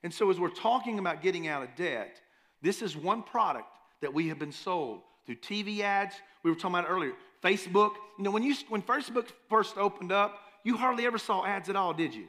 And 0.02 0.12
so, 0.12 0.30
as 0.30 0.38
we're 0.38 0.50
talking 0.50 0.98
about 0.98 1.22
getting 1.22 1.48
out 1.48 1.62
of 1.62 1.74
debt, 1.76 2.20
this 2.62 2.82
is 2.82 2.96
one 2.96 3.22
product 3.22 3.68
that 4.00 4.12
we 4.12 4.28
have 4.28 4.38
been 4.38 4.52
sold 4.52 5.02
through 5.24 5.36
TV 5.36 5.80
ads. 5.80 6.14
We 6.42 6.50
were 6.50 6.56
talking 6.56 6.78
about 6.78 6.90
earlier, 6.90 7.12
Facebook. 7.42 7.92
You 8.18 8.24
know, 8.24 8.30
when, 8.30 8.42
you, 8.42 8.54
when 8.68 8.82
Facebook 8.82 9.28
first 9.48 9.76
opened 9.76 10.12
up, 10.12 10.38
you 10.64 10.76
hardly 10.76 11.06
ever 11.06 11.18
saw 11.18 11.44
ads 11.44 11.68
at 11.68 11.76
all, 11.76 11.92
did 11.92 12.14
you? 12.14 12.26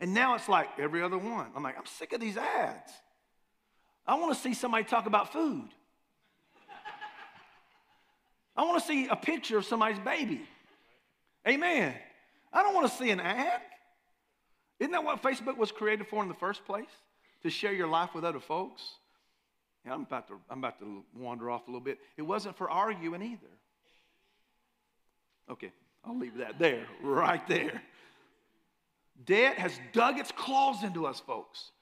And 0.00 0.14
now 0.14 0.34
it's 0.34 0.48
like 0.48 0.68
every 0.78 1.02
other 1.02 1.18
one. 1.18 1.46
I'm 1.54 1.62
like, 1.62 1.76
I'm 1.76 1.86
sick 1.86 2.12
of 2.12 2.20
these 2.20 2.36
ads. 2.36 2.92
I 4.06 4.14
want 4.14 4.34
to 4.34 4.40
see 4.40 4.54
somebody 4.54 4.84
talk 4.84 5.06
about 5.06 5.32
food. 5.32 5.68
I 8.56 8.64
want 8.64 8.80
to 8.80 8.86
see 8.86 9.08
a 9.08 9.16
picture 9.16 9.58
of 9.58 9.64
somebody's 9.64 9.98
baby. 9.98 10.42
Amen. 11.48 11.94
I 12.52 12.62
don't 12.62 12.74
want 12.74 12.90
to 12.90 12.96
see 12.96 13.10
an 13.10 13.20
ad. 13.20 13.60
Isn't 14.78 14.92
that 14.92 15.04
what 15.04 15.22
Facebook 15.22 15.56
was 15.56 15.72
created 15.72 16.06
for 16.08 16.22
in 16.22 16.28
the 16.28 16.34
first 16.34 16.64
place? 16.64 16.88
To 17.42 17.50
share 17.50 17.72
your 17.72 17.88
life 17.88 18.14
with 18.14 18.24
other 18.24 18.40
folks? 18.40 18.82
Yeah, 19.86 19.94
I'm 19.94 20.02
about 20.02 20.28
to, 20.28 20.34
I'm 20.50 20.58
about 20.58 20.78
to 20.80 21.04
wander 21.16 21.50
off 21.50 21.66
a 21.66 21.70
little 21.70 21.84
bit. 21.84 21.98
It 22.16 22.22
wasn't 22.22 22.56
for 22.56 22.70
arguing 22.70 23.22
either. 23.22 23.46
Okay, 25.50 25.72
I'll 26.04 26.18
leave 26.18 26.36
that 26.36 26.58
there, 26.58 26.86
right 27.02 27.46
there. 27.48 27.82
Debt 29.24 29.58
has 29.58 29.72
dug 29.92 30.18
its 30.18 30.32
claws 30.32 30.82
into 30.82 31.06
us, 31.06 31.20
folks. 31.20 31.72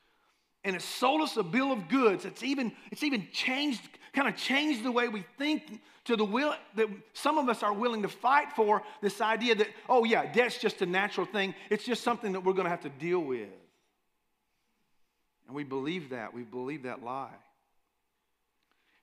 And 0.65 0.75
it's 0.75 0.85
sold 0.85 1.23
us 1.23 1.37
a 1.37 1.43
bill 1.43 1.71
of 1.73 1.89
goods. 1.89 2.25
It's 2.25 2.43
even, 2.43 2.73
it's 2.91 3.03
even 3.03 3.29
changed, 3.33 3.81
kind 4.13 4.29
of 4.29 4.37
change 4.37 4.83
the 4.83 4.93
way 4.93 5.09
we 5.09 5.25
think 5.39 5.81
to 6.05 6.17
the 6.17 6.25
will 6.25 6.55
that 6.77 6.89
some 7.13 7.39
of 7.39 7.49
us 7.49 7.63
are 7.63 7.73
willing 7.73 8.03
to 8.03 8.09
fight 8.09 8.53
for 8.53 8.83
this 9.03 9.21
idea 9.21 9.55
that, 9.55 9.69
oh, 9.89 10.05
yeah, 10.05 10.31
debt's 10.33 10.59
just 10.59 10.81
a 10.83 10.87
natural 10.87 11.27
thing. 11.27 11.55
It's 11.71 11.85
just 11.85 12.03
something 12.03 12.33
that 12.33 12.41
we're 12.41 12.55
going 12.55 12.65
to 12.65 12.71
have 12.71 12.83
to 12.83 12.89
deal 12.89 13.21
with. 13.21 13.49
And 15.47 15.57
we 15.57 15.65
believe 15.65 16.11
that. 16.11 16.33
We 16.33 16.43
believe 16.43 16.85
that 16.85 17.03
lie. 17.03 17.35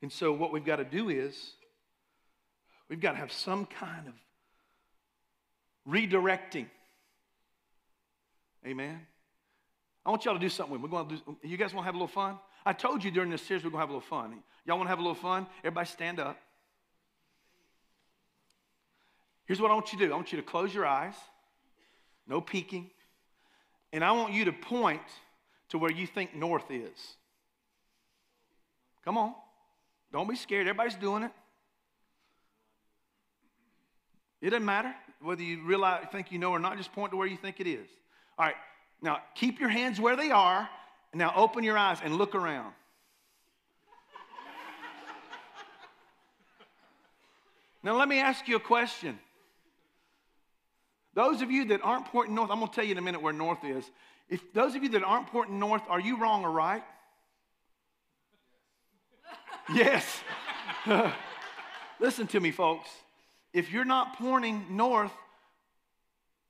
And 0.02 0.12
so, 0.12 0.32
what 0.32 0.52
we've 0.52 0.66
got 0.66 0.78
to 0.78 0.84
do 0.84 1.10
is, 1.10 1.54
we've 2.90 3.00
got 3.00 3.12
to 3.14 3.18
have 3.18 3.32
some 3.32 3.66
kind 3.66 4.08
of 4.08 4.14
redirecting. 5.92 6.68
Amen. 8.66 9.00
I 10.06 10.10
want 10.10 10.26
y'all 10.26 10.36
to 10.36 10.40
do 10.40 10.50
something 10.50 10.74
with 10.74 10.82
me. 10.82 10.88
We're 10.88 11.04
going 11.04 11.10
to 11.10 11.16
do, 11.16 11.48
you 11.48 11.58
guys 11.58 11.74
want 11.74 11.84
to 11.84 11.86
have 11.86 11.96
a 11.96 11.98
little 11.98 12.08
fun? 12.08 12.38
I 12.66 12.74
told 12.74 13.04
you 13.04 13.12
during 13.12 13.30
this 13.30 13.42
series 13.42 13.64
we're 13.64 13.70
going 13.70 13.80
to 13.80 13.84
have 13.84 13.90
a 13.90 13.94
little 13.94 14.08
fun. 14.08 14.42
Y'all 14.66 14.78
want 14.78 14.88
to 14.88 14.90
have 14.90 15.00
a 15.00 15.02
little 15.02 15.14
fun? 15.14 15.46
Everybody 15.60 15.88
stand 15.88 16.20
up. 16.20 16.38
Here's 19.46 19.62
what 19.62 19.70
I 19.70 19.76
want 19.76 19.94
you 19.94 20.00
to 20.00 20.08
do 20.08 20.12
I 20.12 20.16
want 20.16 20.32
you 20.32 20.38
to 20.38 20.44
close 20.44 20.74
your 20.74 20.88
eyes, 20.88 21.14
no 22.28 22.42
peeking, 22.42 22.90
and 23.94 24.04
I 24.04 24.12
want 24.12 24.34
you 24.34 24.46
to 24.46 24.52
point 24.52 25.02
to 25.70 25.78
where 25.78 25.92
you 25.92 26.08
think 26.08 26.36
north 26.36 26.72
is. 26.72 27.16
Come 29.04 29.18
on. 29.18 29.36
Don't 30.12 30.28
be 30.28 30.36
scared. 30.36 30.68
Everybody's 30.68 30.96
doing 30.96 31.24
it. 31.24 31.32
It 34.42 34.50
doesn't 34.50 34.66
matter 34.66 34.94
whether 35.22 35.42
you 35.42 35.64
realize, 35.64 36.06
think 36.12 36.32
you 36.32 36.40
know 36.40 36.52
or 36.52 36.60
not, 36.60 36.78
just 36.78 36.92
point 36.94 37.12
to 37.12 37.18
where 37.18 37.28
you 37.28 37.38
think 37.38 37.60
it 37.60 37.68
is. 37.68 37.88
All 38.38 38.46
right, 38.46 38.56
now 39.02 39.20
keep 39.36 39.60
your 39.60 39.70
hands 39.70 40.00
where 40.00 40.16
they 40.16 40.32
are. 40.32 40.70
Now 41.16 41.32
open 41.34 41.64
your 41.64 41.78
eyes 41.78 42.00
and 42.04 42.18
look 42.18 42.36
around. 42.36 42.74
now, 47.82 47.98
let 47.98 48.10
me 48.10 48.20
ask 48.20 48.50
you 48.50 48.58
a 48.58 48.60
question. 48.60 49.18
Those 51.14 51.42
of 51.42 51.50
you 51.50 51.64
that 51.66 51.80
aren't 51.84 52.08
pointing 52.08 52.36
north, 52.36 52.52
I'm 52.52 52.60
going 52.60 52.70
to 52.70 52.76
tell 52.76 52.84
you 52.84 52.92
in 52.92 52.98
a 52.98 53.02
minute 53.02 53.22
where 53.22 53.32
north 53.32 53.64
is. 53.64 53.90
If 54.28 54.42
those 54.54 54.76
of 54.76 54.84
you 54.84 54.90
that 54.90 55.04
aren't 55.04 55.28
pointing 55.28 55.58
north, 55.58 55.84
are 55.88 56.02
you 56.02 56.18
wrong 56.20 56.44
or 56.44 56.52
right? 56.52 56.84
yes. 59.74 60.20
Listen 62.02 62.28
to 62.28 62.42
me, 62.42 62.52
folks. 62.52 62.90
If 63.54 63.72
you're 63.72 63.86
not 63.86 64.18
pointing 64.18 64.66
north 64.76 65.14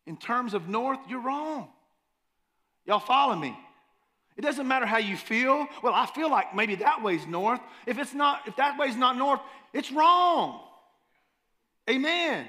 in 0.07 0.17
terms 0.17 0.55
of 0.55 0.67
north, 0.67 0.99
you're 1.07 1.21
wrong. 1.21 1.67
Y'all 2.87 2.99
follow 2.99 3.35
me? 3.35 3.55
It 4.37 4.41
doesn't 4.41 4.67
matter 4.67 4.85
how 4.85 4.97
you 4.97 5.15
feel. 5.15 5.67
Well, 5.81 5.93
I 5.93 6.05
feel 6.07 6.29
like 6.29 6.53
maybe 6.53 6.75
that 6.75 7.01
way's 7.01 7.25
north. 7.25 7.61
If 7.85 7.97
it's 7.97 8.13
not, 8.13 8.41
if 8.47 8.55
that 8.57 8.77
way's 8.77 8.95
not 8.95 9.17
north, 9.17 9.39
it's 9.73 9.91
wrong. 9.91 10.61
Amen. 11.89 12.45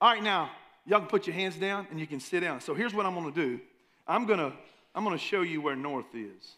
All 0.00 0.12
right, 0.12 0.22
now 0.22 0.50
y'all 0.86 1.00
can 1.00 1.08
put 1.08 1.26
your 1.26 1.34
hands 1.34 1.56
down 1.56 1.86
and 1.90 1.98
you 1.98 2.06
can 2.06 2.20
sit 2.20 2.40
down. 2.40 2.60
So 2.60 2.74
here's 2.74 2.94
what 2.94 3.04
I'm 3.04 3.14
going 3.14 3.32
to 3.32 3.40
do. 3.40 3.60
I'm 4.06 4.26
going 4.26 4.38
to 4.38 4.52
I'm 4.94 5.04
going 5.04 5.16
to 5.16 5.22
show 5.22 5.42
you 5.42 5.60
where 5.60 5.76
north 5.76 6.14
is. 6.14 6.56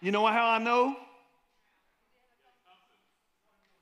You 0.00 0.12
know 0.12 0.26
how 0.26 0.50
I 0.50 0.58
know? 0.58 0.96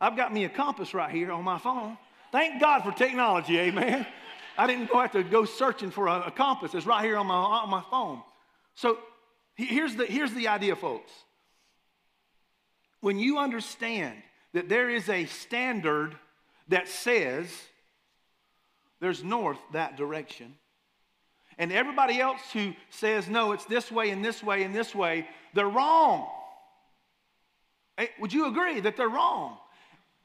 I've 0.01 0.17
got 0.17 0.33
me 0.33 0.45
a 0.45 0.49
compass 0.49 0.95
right 0.95 1.11
here 1.11 1.33
on 1.33 1.45
my 1.45 1.59
phone. 1.59 1.99
Thank 2.31 2.61
God 2.61 2.83
for 2.83 2.93
technology, 2.93 3.59
amen. 3.59 4.07
I 4.57 4.67
didn't 4.67 4.91
go 4.91 5.01
have 5.01 5.13
to 5.13 5.23
go 5.23 5.45
searching 5.45 5.91
for 5.91 6.07
a, 6.07 6.25
a 6.27 6.31
compass. 6.31 6.75
It's 6.75 6.87
right 6.87 7.05
here 7.05 7.17
on 7.17 7.27
my, 7.27 7.35
on 7.35 7.71
my 7.71 7.83
phone. 7.91 8.23
So 8.75 8.99
here's 9.55 9.97
the, 9.97 10.07
here's 10.07 10.33
the 10.33 10.49
idea, 10.49 10.77
folks. 10.77 11.13
When 13.01 13.19
you 13.19 13.39
understand 13.39 14.15
that 14.53 14.69
there 14.69 14.89
is 14.89 15.09
a 15.09 15.27
standard 15.27 16.17
that 16.69 16.89
says 16.89 17.49
there's 19.01 19.23
north 19.23 19.59
that 19.73 19.97
direction, 19.97 20.55
and 21.59 21.73
everybody 21.73 22.21
else 22.21 22.41
who 22.53 22.73
says, 22.91 23.29
no, 23.29 23.53
it's 23.53 23.65
this 23.67 23.93
way 23.93 24.11
and 24.11 24.25
this 24.25 24.43
way 24.43 24.63
and 24.63 24.75
this 24.75 24.95
way, 24.95 25.29
they're 25.53 25.69
wrong. 25.69 26.29
Eh, 27.99 28.07
would 28.21 28.33
you 28.33 28.47
agree 28.47 28.81
that 28.81 28.97
they're 28.97 29.09
wrong? 29.09 29.57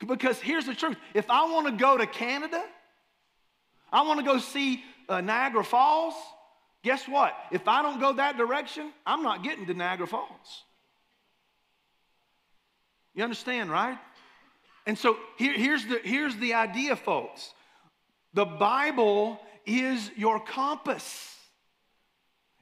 Because 0.05 0.39
here's 0.39 0.65
the 0.65 0.73
truth 0.73 0.97
if 1.13 1.29
I 1.29 1.51
want 1.51 1.67
to 1.67 1.73
go 1.73 1.97
to 1.97 2.07
Canada, 2.07 2.63
I 3.91 4.03
want 4.03 4.19
to 4.19 4.25
go 4.25 4.37
see 4.37 4.83
uh, 5.07 5.21
Niagara 5.21 5.63
Falls, 5.63 6.13
guess 6.83 7.07
what? 7.07 7.33
If 7.51 7.67
I 7.67 7.81
don't 7.81 7.99
go 7.99 8.13
that 8.13 8.37
direction, 8.37 8.91
I'm 9.05 9.23
not 9.23 9.43
getting 9.43 9.65
to 9.67 9.73
Niagara 9.73 10.07
Falls. 10.07 10.63
You 13.15 13.23
understand, 13.23 13.71
right? 13.71 13.97
And 14.85 14.97
so 14.97 15.17
here, 15.37 15.53
here's, 15.53 15.85
the, 15.85 15.99
here's 16.03 16.35
the 16.37 16.53
idea, 16.53 16.95
folks 16.95 17.53
the 18.33 18.45
Bible 18.45 19.39
is 19.65 20.11
your 20.15 20.39
compass, 20.39 21.35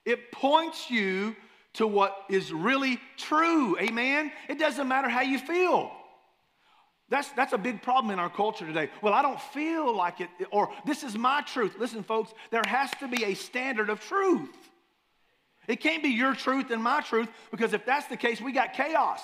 it 0.05 0.31
points 0.31 0.89
you 0.89 1.35
to 1.73 1.85
what 1.85 2.15
is 2.29 2.51
really 2.51 2.99
true. 3.17 3.77
Amen? 3.79 4.31
It 4.49 4.57
doesn't 4.57 4.87
matter 4.87 5.09
how 5.09 5.21
you 5.21 5.37
feel. 5.37 5.91
That's, 7.09 7.29
that's 7.29 7.53
a 7.53 7.57
big 7.57 7.81
problem 7.81 8.11
in 8.11 8.19
our 8.19 8.29
culture 8.29 8.65
today. 8.65 8.89
Well, 9.01 9.13
I 9.13 9.21
don't 9.21 9.39
feel 9.39 9.95
like 9.95 10.19
it, 10.19 10.29
or 10.51 10.69
this 10.85 11.03
is 11.03 11.17
my 11.17 11.41
truth. 11.41 11.75
Listen, 11.79 12.03
folks, 12.03 12.33
there 12.51 12.63
has 12.67 12.91
to 12.99 13.07
be 13.07 13.23
a 13.23 13.33
standard 13.33 13.89
of 13.89 14.01
truth. 14.01 14.53
It 15.67 15.77
can't 15.77 16.03
be 16.03 16.09
your 16.09 16.33
truth 16.33 16.69
and 16.71 16.83
my 16.83 17.01
truth 17.01 17.29
because 17.51 17.73
if 17.73 17.85
that's 17.85 18.07
the 18.07 18.17
case, 18.17 18.41
we 18.41 18.51
got 18.51 18.73
chaos. 18.73 19.21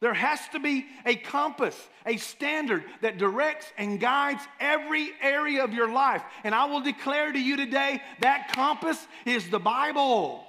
There 0.00 0.12
has 0.12 0.40
to 0.48 0.60
be 0.60 0.86
a 1.06 1.16
compass, 1.16 1.76
a 2.04 2.16
standard 2.18 2.84
that 3.00 3.16
directs 3.16 3.72
and 3.78 3.98
guides 3.98 4.42
every 4.60 5.10
area 5.22 5.64
of 5.64 5.72
your 5.72 5.90
life. 5.90 6.22
And 6.44 6.54
I 6.54 6.66
will 6.66 6.80
declare 6.80 7.32
to 7.32 7.38
you 7.38 7.56
today 7.56 8.02
that 8.20 8.52
compass 8.52 9.04
is 9.24 9.48
the 9.48 9.58
Bible. 9.58 10.44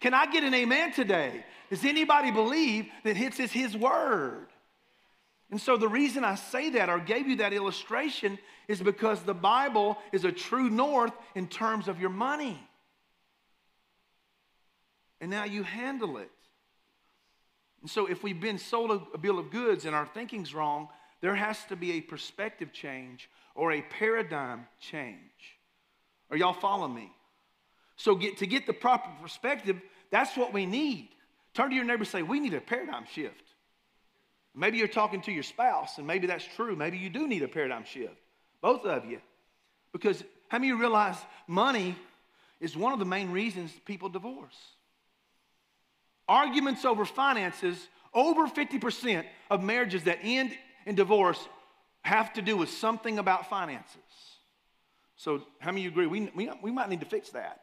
Can 0.00 0.14
I 0.14 0.26
get 0.26 0.44
an 0.44 0.52
amen 0.52 0.92
today? 0.92 1.44
Does 1.70 1.84
anybody 1.84 2.30
believe 2.30 2.86
that 3.04 3.16
hits 3.16 3.40
is 3.40 3.52
his 3.52 3.76
word? 3.76 4.48
And 5.52 5.60
so 5.60 5.76
the 5.76 5.86
reason 5.86 6.24
I 6.24 6.34
say 6.36 6.70
that 6.70 6.88
or 6.88 6.98
gave 6.98 7.28
you 7.28 7.36
that 7.36 7.52
illustration 7.52 8.38
is 8.68 8.80
because 8.80 9.20
the 9.20 9.34
Bible 9.34 9.98
is 10.10 10.24
a 10.24 10.32
true 10.32 10.70
north 10.70 11.12
in 11.34 11.46
terms 11.46 11.88
of 11.88 12.00
your 12.00 12.08
money. 12.08 12.58
And 15.20 15.30
now 15.30 15.44
you 15.44 15.62
handle 15.62 16.16
it. 16.16 16.30
And 17.82 17.90
so 17.90 18.06
if 18.06 18.22
we've 18.22 18.40
been 18.40 18.56
sold 18.56 19.06
a 19.12 19.18
bill 19.18 19.38
of 19.38 19.50
goods 19.50 19.84
and 19.84 19.94
our 19.94 20.06
thinking's 20.06 20.54
wrong, 20.54 20.88
there 21.20 21.34
has 21.34 21.62
to 21.66 21.76
be 21.76 21.92
a 21.92 22.00
perspective 22.00 22.72
change 22.72 23.28
or 23.54 23.72
a 23.72 23.82
paradigm 23.82 24.66
change. 24.80 25.58
Are 26.30 26.36
y'all 26.38 26.54
following 26.54 26.94
me? 26.94 27.12
So 27.96 28.14
get, 28.14 28.38
to 28.38 28.46
get 28.46 28.66
the 28.66 28.72
proper 28.72 29.10
perspective, 29.20 29.76
that's 30.10 30.34
what 30.34 30.54
we 30.54 30.64
need. 30.64 31.10
Turn 31.52 31.68
to 31.68 31.76
your 31.76 31.84
neighbor 31.84 32.04
and 32.04 32.08
say, 32.08 32.22
we 32.22 32.40
need 32.40 32.54
a 32.54 32.60
paradigm 32.62 33.04
shift. 33.04 33.51
Maybe 34.54 34.78
you're 34.78 34.88
talking 34.88 35.22
to 35.22 35.32
your 35.32 35.42
spouse, 35.42 35.98
and 35.98 36.06
maybe 36.06 36.26
that's 36.26 36.46
true. 36.56 36.76
Maybe 36.76 36.98
you 36.98 37.08
do 37.08 37.26
need 37.26 37.42
a 37.42 37.48
paradigm 37.48 37.84
shift, 37.84 38.16
both 38.60 38.84
of 38.84 39.06
you. 39.06 39.20
Because 39.92 40.22
how 40.48 40.58
many 40.58 40.70
of 40.70 40.76
you 40.76 40.80
realize 40.80 41.16
money 41.46 41.96
is 42.60 42.76
one 42.76 42.92
of 42.92 42.98
the 42.98 43.04
main 43.04 43.30
reasons 43.30 43.72
people 43.86 44.08
divorce? 44.08 44.56
Arguments 46.28 46.84
over 46.84 47.04
finances, 47.04 47.88
over 48.12 48.46
50% 48.46 49.24
of 49.50 49.62
marriages 49.62 50.04
that 50.04 50.18
end 50.22 50.52
in 50.86 50.94
divorce 50.94 51.38
have 52.02 52.32
to 52.34 52.42
do 52.42 52.56
with 52.56 52.68
something 52.68 53.18
about 53.18 53.48
finances. 53.48 53.96
So, 55.16 55.42
how 55.60 55.70
many 55.70 55.82
of 55.82 55.84
you 55.84 55.90
agree? 55.90 56.06
We, 56.06 56.30
we, 56.34 56.50
we 56.62 56.70
might 56.70 56.88
need 56.90 57.00
to 57.00 57.06
fix 57.06 57.30
that. 57.30 57.62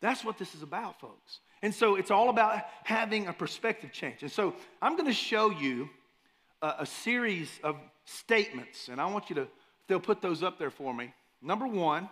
That's 0.00 0.24
what 0.24 0.38
this 0.38 0.54
is 0.54 0.62
about, 0.62 1.00
folks. 1.00 1.40
And 1.64 1.74
so, 1.74 1.94
it's 1.96 2.10
all 2.10 2.28
about 2.28 2.62
having 2.82 3.26
a 3.26 3.32
perspective 3.32 3.90
change. 3.90 4.20
And 4.20 4.30
so, 4.30 4.54
I'm 4.82 4.96
going 4.96 5.08
to 5.08 5.14
show 5.14 5.50
you 5.50 5.88
a, 6.60 6.74
a 6.80 6.86
series 6.86 7.48
of 7.62 7.76
statements, 8.04 8.88
and 8.90 9.00
I 9.00 9.06
want 9.06 9.30
you 9.30 9.36
to, 9.36 9.48
they'll 9.88 9.98
put 9.98 10.20
those 10.20 10.42
up 10.42 10.58
there 10.58 10.68
for 10.68 10.92
me. 10.92 11.14
Number 11.40 11.66
one, 11.66 12.10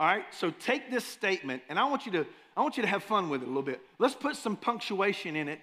all 0.00 0.06
right, 0.08 0.24
so 0.32 0.50
take 0.50 0.90
this 0.90 1.04
statement, 1.04 1.62
and 1.68 1.78
I 1.78 1.84
want 1.84 2.06
you 2.06 2.12
to, 2.12 2.26
I 2.56 2.60
want 2.60 2.76
you 2.76 2.82
to 2.82 2.88
have 2.88 3.04
fun 3.04 3.28
with 3.28 3.42
it 3.42 3.44
a 3.44 3.48
little 3.48 3.62
bit. 3.62 3.80
Let's 4.00 4.16
put 4.16 4.34
some 4.34 4.56
punctuation 4.56 5.36
in 5.36 5.48
it 5.48 5.60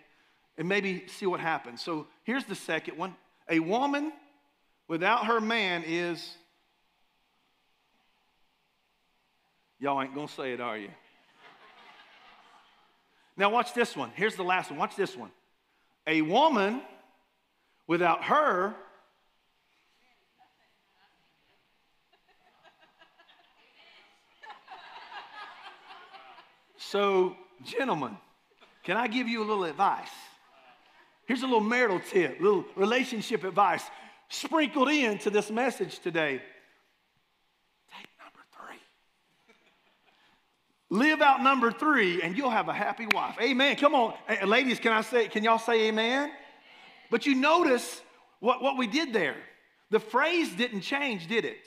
and 0.58 0.70
maybe 0.70 1.06
see 1.08 1.25
what 1.25 1.42
happens. 1.42 1.82
So 1.82 2.08
here's 2.24 2.46
the 2.46 2.56
second 2.56 2.98
one. 2.98 3.15
A 3.50 3.60
woman 3.60 4.13
without 4.88 5.25
her 5.25 5.42
man 5.42 5.84
is 5.86 6.38
Y'all 9.84 10.01
ain't 10.01 10.15
gonna 10.15 10.30
say 10.30 10.53
it, 10.53 10.62
are 10.62 10.77
you? 10.77 10.88
Now, 13.35 13.49
watch 13.49 13.73
this 13.73 13.95
one. 13.95 14.11
Here's 14.15 14.35
the 14.35 14.43
last 14.43 14.69
one. 14.69 14.79
Watch 14.79 14.95
this 14.95 15.15
one. 15.15 15.31
A 16.05 16.21
woman 16.21 16.81
without 17.87 18.23
her 18.25 18.75
So, 26.93 27.35
gentlemen, 27.63 28.15
can 28.83 28.98
I 28.98 29.07
give 29.07 29.27
you 29.27 29.41
a 29.41 29.48
little 29.48 29.63
advice? 29.63 30.11
Here's 31.25 31.41
a 31.41 31.48
little 31.48 31.59
marital 31.59 32.00
tip, 32.00 32.39
a 32.39 32.43
little 32.43 32.65
relationship 32.75 33.43
advice 33.43 33.81
sprinkled 34.29 34.89
into 34.89 35.31
this 35.31 35.50
message 35.50 35.98
today. 35.98 36.39
Take 37.89 38.07
number 38.19 38.46
three. 38.55 38.77
Live 40.94 41.24
out 41.24 41.42
number 41.42 41.72
three, 41.72 42.22
and 42.22 42.38
you'll 42.38 42.51
have 42.51 42.70
a 42.70 42.74
happy 42.74 43.08
wife. 43.08 43.36
Amen. 43.42 43.75
Come 43.77 43.96
on. 43.96 44.14
Ladies, 44.46 44.79
can 44.79 44.92
I 44.92 45.01
say, 45.01 45.27
can 45.27 45.44
y'all 45.44 45.58
say 45.58 45.88
amen? 45.88 46.32
But 47.10 47.25
you 47.25 47.34
notice 47.34 48.00
what, 48.42 48.62
what 48.62 48.77
we 48.77 48.86
did 48.86 49.12
there. 49.12 49.38
The 49.90 50.00
phrase 50.00 50.51
didn't 50.51 50.82
change, 50.82 51.25
did 51.25 51.46
it? 51.46 51.66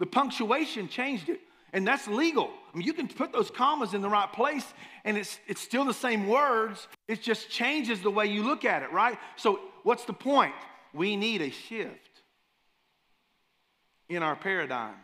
The 0.00 0.06
punctuation 0.06 0.88
changed 0.88 1.28
it. 1.28 1.38
And 1.72 1.86
that's 1.86 2.08
legal. 2.08 2.50
I 2.72 2.76
mean, 2.76 2.84
you 2.84 2.94
can 2.94 3.06
put 3.06 3.32
those 3.32 3.48
commas 3.48 3.94
in 3.94 4.02
the 4.02 4.10
right 4.10 4.32
place 4.32 4.66
and 5.04 5.16
it's, 5.16 5.38
it's 5.46 5.60
still 5.60 5.84
the 5.84 5.94
same 5.94 6.26
words. 6.26 6.88
It 7.06 7.22
just 7.22 7.48
changes 7.48 8.00
the 8.00 8.10
way 8.10 8.26
you 8.26 8.42
look 8.42 8.64
at 8.64 8.82
it, 8.82 8.90
right? 8.90 9.16
So, 9.36 9.60
what's 9.84 10.04
the 10.04 10.12
point? 10.12 10.54
We 10.92 11.14
need 11.14 11.42
a 11.42 11.50
shift 11.50 12.22
in 14.08 14.24
our 14.24 14.34
paradigm 14.34 14.96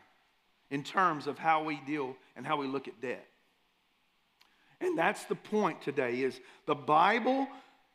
in 0.70 0.82
terms 0.82 1.26
of 1.26 1.38
how 1.38 1.62
we 1.62 1.80
deal 1.86 2.16
and 2.40 2.46
how 2.46 2.56
we 2.56 2.66
look 2.66 2.88
at 2.88 2.98
debt. 3.02 3.26
And 4.80 4.96
that's 4.96 5.24
the 5.24 5.34
point 5.34 5.82
today 5.82 6.22
is 6.22 6.40
the 6.64 6.74
Bible 6.74 7.46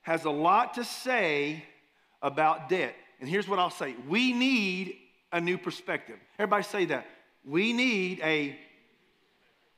has 0.04 0.26
a 0.26 0.30
lot 0.30 0.76
to 0.76 0.84
say 0.84 1.66
about 2.22 2.70
debt. 2.70 2.94
And 3.20 3.28
here's 3.28 3.48
what 3.48 3.58
I'll 3.58 3.72
say. 3.72 3.96
We 4.08 4.34
need 4.34 4.98
a 5.32 5.42
new 5.42 5.58
perspective. 5.58 6.18
Everybody 6.38 6.62
say 6.62 6.86
that. 6.86 7.08
We 7.44 7.74
need 7.74 8.20
a 8.24 8.56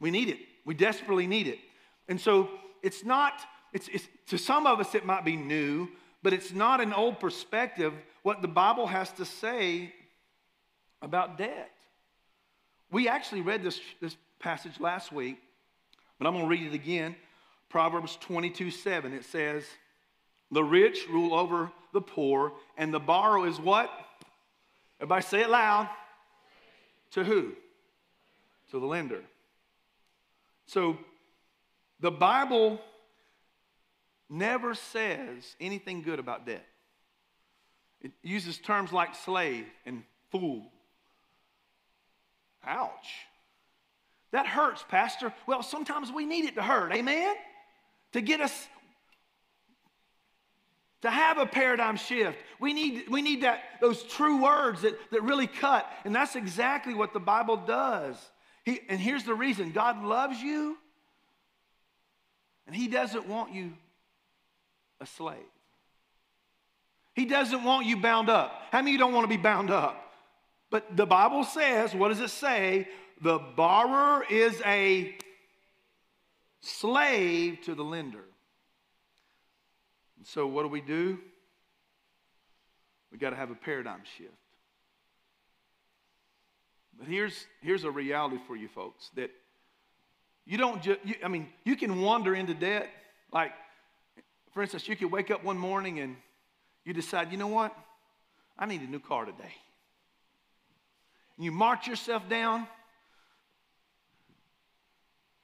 we 0.02 0.12
need 0.12 0.28
it. 0.28 0.40
We 0.66 0.74
desperately 0.74 1.28
need 1.28 1.48
it. 1.48 1.60
And 2.10 2.20
so 2.20 2.50
it's 2.84 3.06
not, 3.06 3.40
it's, 3.72 3.88
it's, 3.88 4.06
to 4.28 4.38
some 4.38 4.68
of 4.68 4.82
us 4.82 4.96
it 4.96 5.06
might 5.06 5.24
be 5.24 5.38
new, 5.38 5.88
but 6.24 6.34
it's 6.34 6.52
not 6.52 6.82
an 6.82 6.92
old 6.92 7.22
perspective 7.22 7.94
what 8.22 8.42
the 8.42 8.50
Bible 8.50 8.86
has 8.86 9.14
to 9.14 9.24
say 9.24 9.94
about 11.02 11.38
debt. 11.38 11.72
We 12.92 13.08
actually 13.08 13.42
read 13.42 13.64
this, 13.64 13.80
this 14.02 14.18
passage 14.40 14.80
last 14.80 15.12
week, 15.12 15.38
but 16.18 16.28
I'm 16.28 16.34
going 16.34 16.46
to 16.46 16.50
read 16.50 16.68
it 16.68 16.74
again. 16.74 17.16
Proverbs 17.70 18.18
22 18.22 18.72
7. 18.72 19.14
It 19.14 19.26
says, 19.26 19.64
The 20.52 20.64
rich 20.64 21.08
rule 21.10 21.34
over 21.34 21.72
the 21.94 22.02
poor, 22.02 22.54
and 22.78 22.94
the 22.94 23.00
borrower 23.00 23.48
is 23.48 23.60
what? 23.60 23.92
Everybody 25.00 25.24
say 25.24 25.42
it 25.42 25.50
loud. 25.50 25.90
To 27.12 27.24
who? 27.24 27.54
To 28.72 28.80
the 28.80 28.86
lender. 28.86 29.22
So 30.66 30.98
the 32.00 32.12
Bible 32.12 32.82
never 34.30 34.76
says 34.76 35.56
anything 35.60 36.02
good 36.02 36.20
about 36.20 36.46
debt. 36.46 36.66
It 38.02 38.12
uses 38.22 38.58
terms 38.58 38.92
like 38.92 39.16
slave 39.16 39.66
and 39.86 40.04
fool. 40.32 40.72
Ouch. 42.66 43.27
That 44.32 44.46
hurts, 44.46 44.84
Pastor. 44.88 45.34
Well, 45.46 45.64
sometimes 45.64 46.12
we 46.12 46.26
need 46.26 46.46
it 46.46 46.56
to 46.56 46.62
hurt, 46.62 46.94
amen? 46.94 47.36
To 48.14 48.22
get 48.22 48.42
us 48.42 48.68
to 51.02 51.10
have 51.12 51.38
a 51.38 51.46
paradigm 51.46 51.96
shift. 51.96 52.38
We 52.60 52.74
need, 52.74 53.10
we 53.10 53.22
need 53.22 53.44
that, 53.44 53.62
those 53.82 54.04
true 54.04 54.42
words 54.42 54.82
that, 54.82 54.98
that 55.12 55.22
really 55.24 55.48
cut. 55.48 55.90
And 56.06 56.14
that's 56.14 56.36
exactly 56.36 56.94
what 56.94 57.14
the 57.14 57.20
Bible 57.20 57.58
does. 57.58 58.18
He, 58.66 58.82
and 58.90 59.00
here's 59.00 59.24
the 59.24 59.36
reason 59.36 59.72
God 59.72 60.04
loves 60.04 60.42
you, 60.42 60.78
and 62.66 62.76
He 62.76 62.88
doesn't 62.88 63.28
want 63.28 63.54
you 63.54 63.74
a 65.00 65.06
slave. 65.06 65.38
He 67.14 67.26
doesn't 67.26 67.64
want 67.64 67.86
you 67.86 67.98
bound 67.98 68.30
up. 68.30 68.52
How 68.72 68.80
many 68.80 68.92
of 68.92 68.94
you 68.94 68.98
don't 69.00 69.14
want 69.14 69.24
to 69.24 69.30
be 69.30 69.42
bound 69.42 69.72
up? 69.72 70.04
But 70.70 70.98
the 70.98 71.06
Bible 71.06 71.44
says, 71.44 71.96
what 71.96 72.10
does 72.10 72.20
it 72.20 72.30
say? 72.30 72.88
The 73.22 73.40
borrower 73.40 74.24
is 74.30 74.62
a 74.66 75.16
slave 76.62 77.60
to 77.64 77.74
the 77.74 77.84
lender. 77.84 78.24
And 80.18 80.26
so, 80.26 80.46
what 80.48 80.64
do 80.64 80.70
we 80.70 80.82
do? 80.82 81.18
We've 83.12 83.20
got 83.20 83.32
to 83.32 83.36
have 83.36 83.50
a 83.50 83.56
paradigm 83.56 84.02
shift. 84.18 84.34
But 86.98 87.08
here's, 87.08 87.46
here's 87.62 87.84
a 87.84 87.92
reality 87.92 88.38
for 88.48 88.56
you 88.56 88.68
folks 88.68 89.10
that 89.16 89.32
you 90.46 90.58
don't 90.58 90.82
just, 90.82 91.00
I 91.24 91.28
mean, 91.28 91.48
you 91.64 91.76
can 91.76 92.02
wander 92.02 92.34
into 92.34 92.54
debt. 92.54 92.90
Like, 93.32 93.52
for 94.52 94.62
instance, 94.62 94.88
you 94.88 94.96
could 94.96 95.12
wake 95.12 95.30
up 95.30 95.44
one 95.44 95.58
morning 95.58 96.00
and 96.00 96.16
you 96.86 96.94
decide, 96.94 97.32
you 97.32 97.38
know 97.38 97.48
what? 97.48 97.76
I 98.58 98.66
need 98.66 98.82
a 98.82 98.88
new 98.88 99.00
car 99.00 99.26
today. 99.26 99.54
You 101.38 101.52
march 101.52 101.88
yourself 101.88 102.28
down 102.28 102.68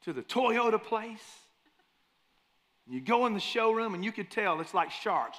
to 0.04 0.14
the 0.14 0.22
Toyota 0.22 0.82
place. 0.82 1.24
You 2.88 3.00
go 3.00 3.26
in 3.26 3.34
the 3.34 3.40
showroom 3.40 3.94
and 3.94 4.04
you 4.04 4.12
could 4.12 4.30
tell 4.30 4.60
it's 4.60 4.74
like 4.74 4.92
sharks. 4.92 5.38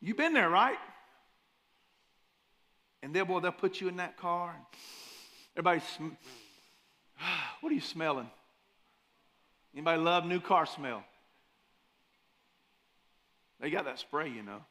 You've 0.00 0.16
been 0.16 0.32
there, 0.32 0.48
right? 0.48 0.78
And 3.02 3.14
then, 3.14 3.26
boy, 3.26 3.40
they'll 3.40 3.52
put 3.52 3.80
you 3.80 3.88
in 3.88 3.96
that 3.96 4.16
car. 4.16 4.54
And 4.54 4.64
everybody, 5.56 5.80
sm- 5.96 6.16
what 7.60 7.70
are 7.70 7.74
you 7.74 7.80
smelling? 7.80 8.30
Anybody 9.74 10.00
love 10.00 10.24
new 10.24 10.40
car 10.40 10.66
smell? 10.66 11.04
They 13.60 13.70
got 13.70 13.84
that 13.86 13.98
spray, 13.98 14.28
you 14.30 14.42
know. 14.42 14.64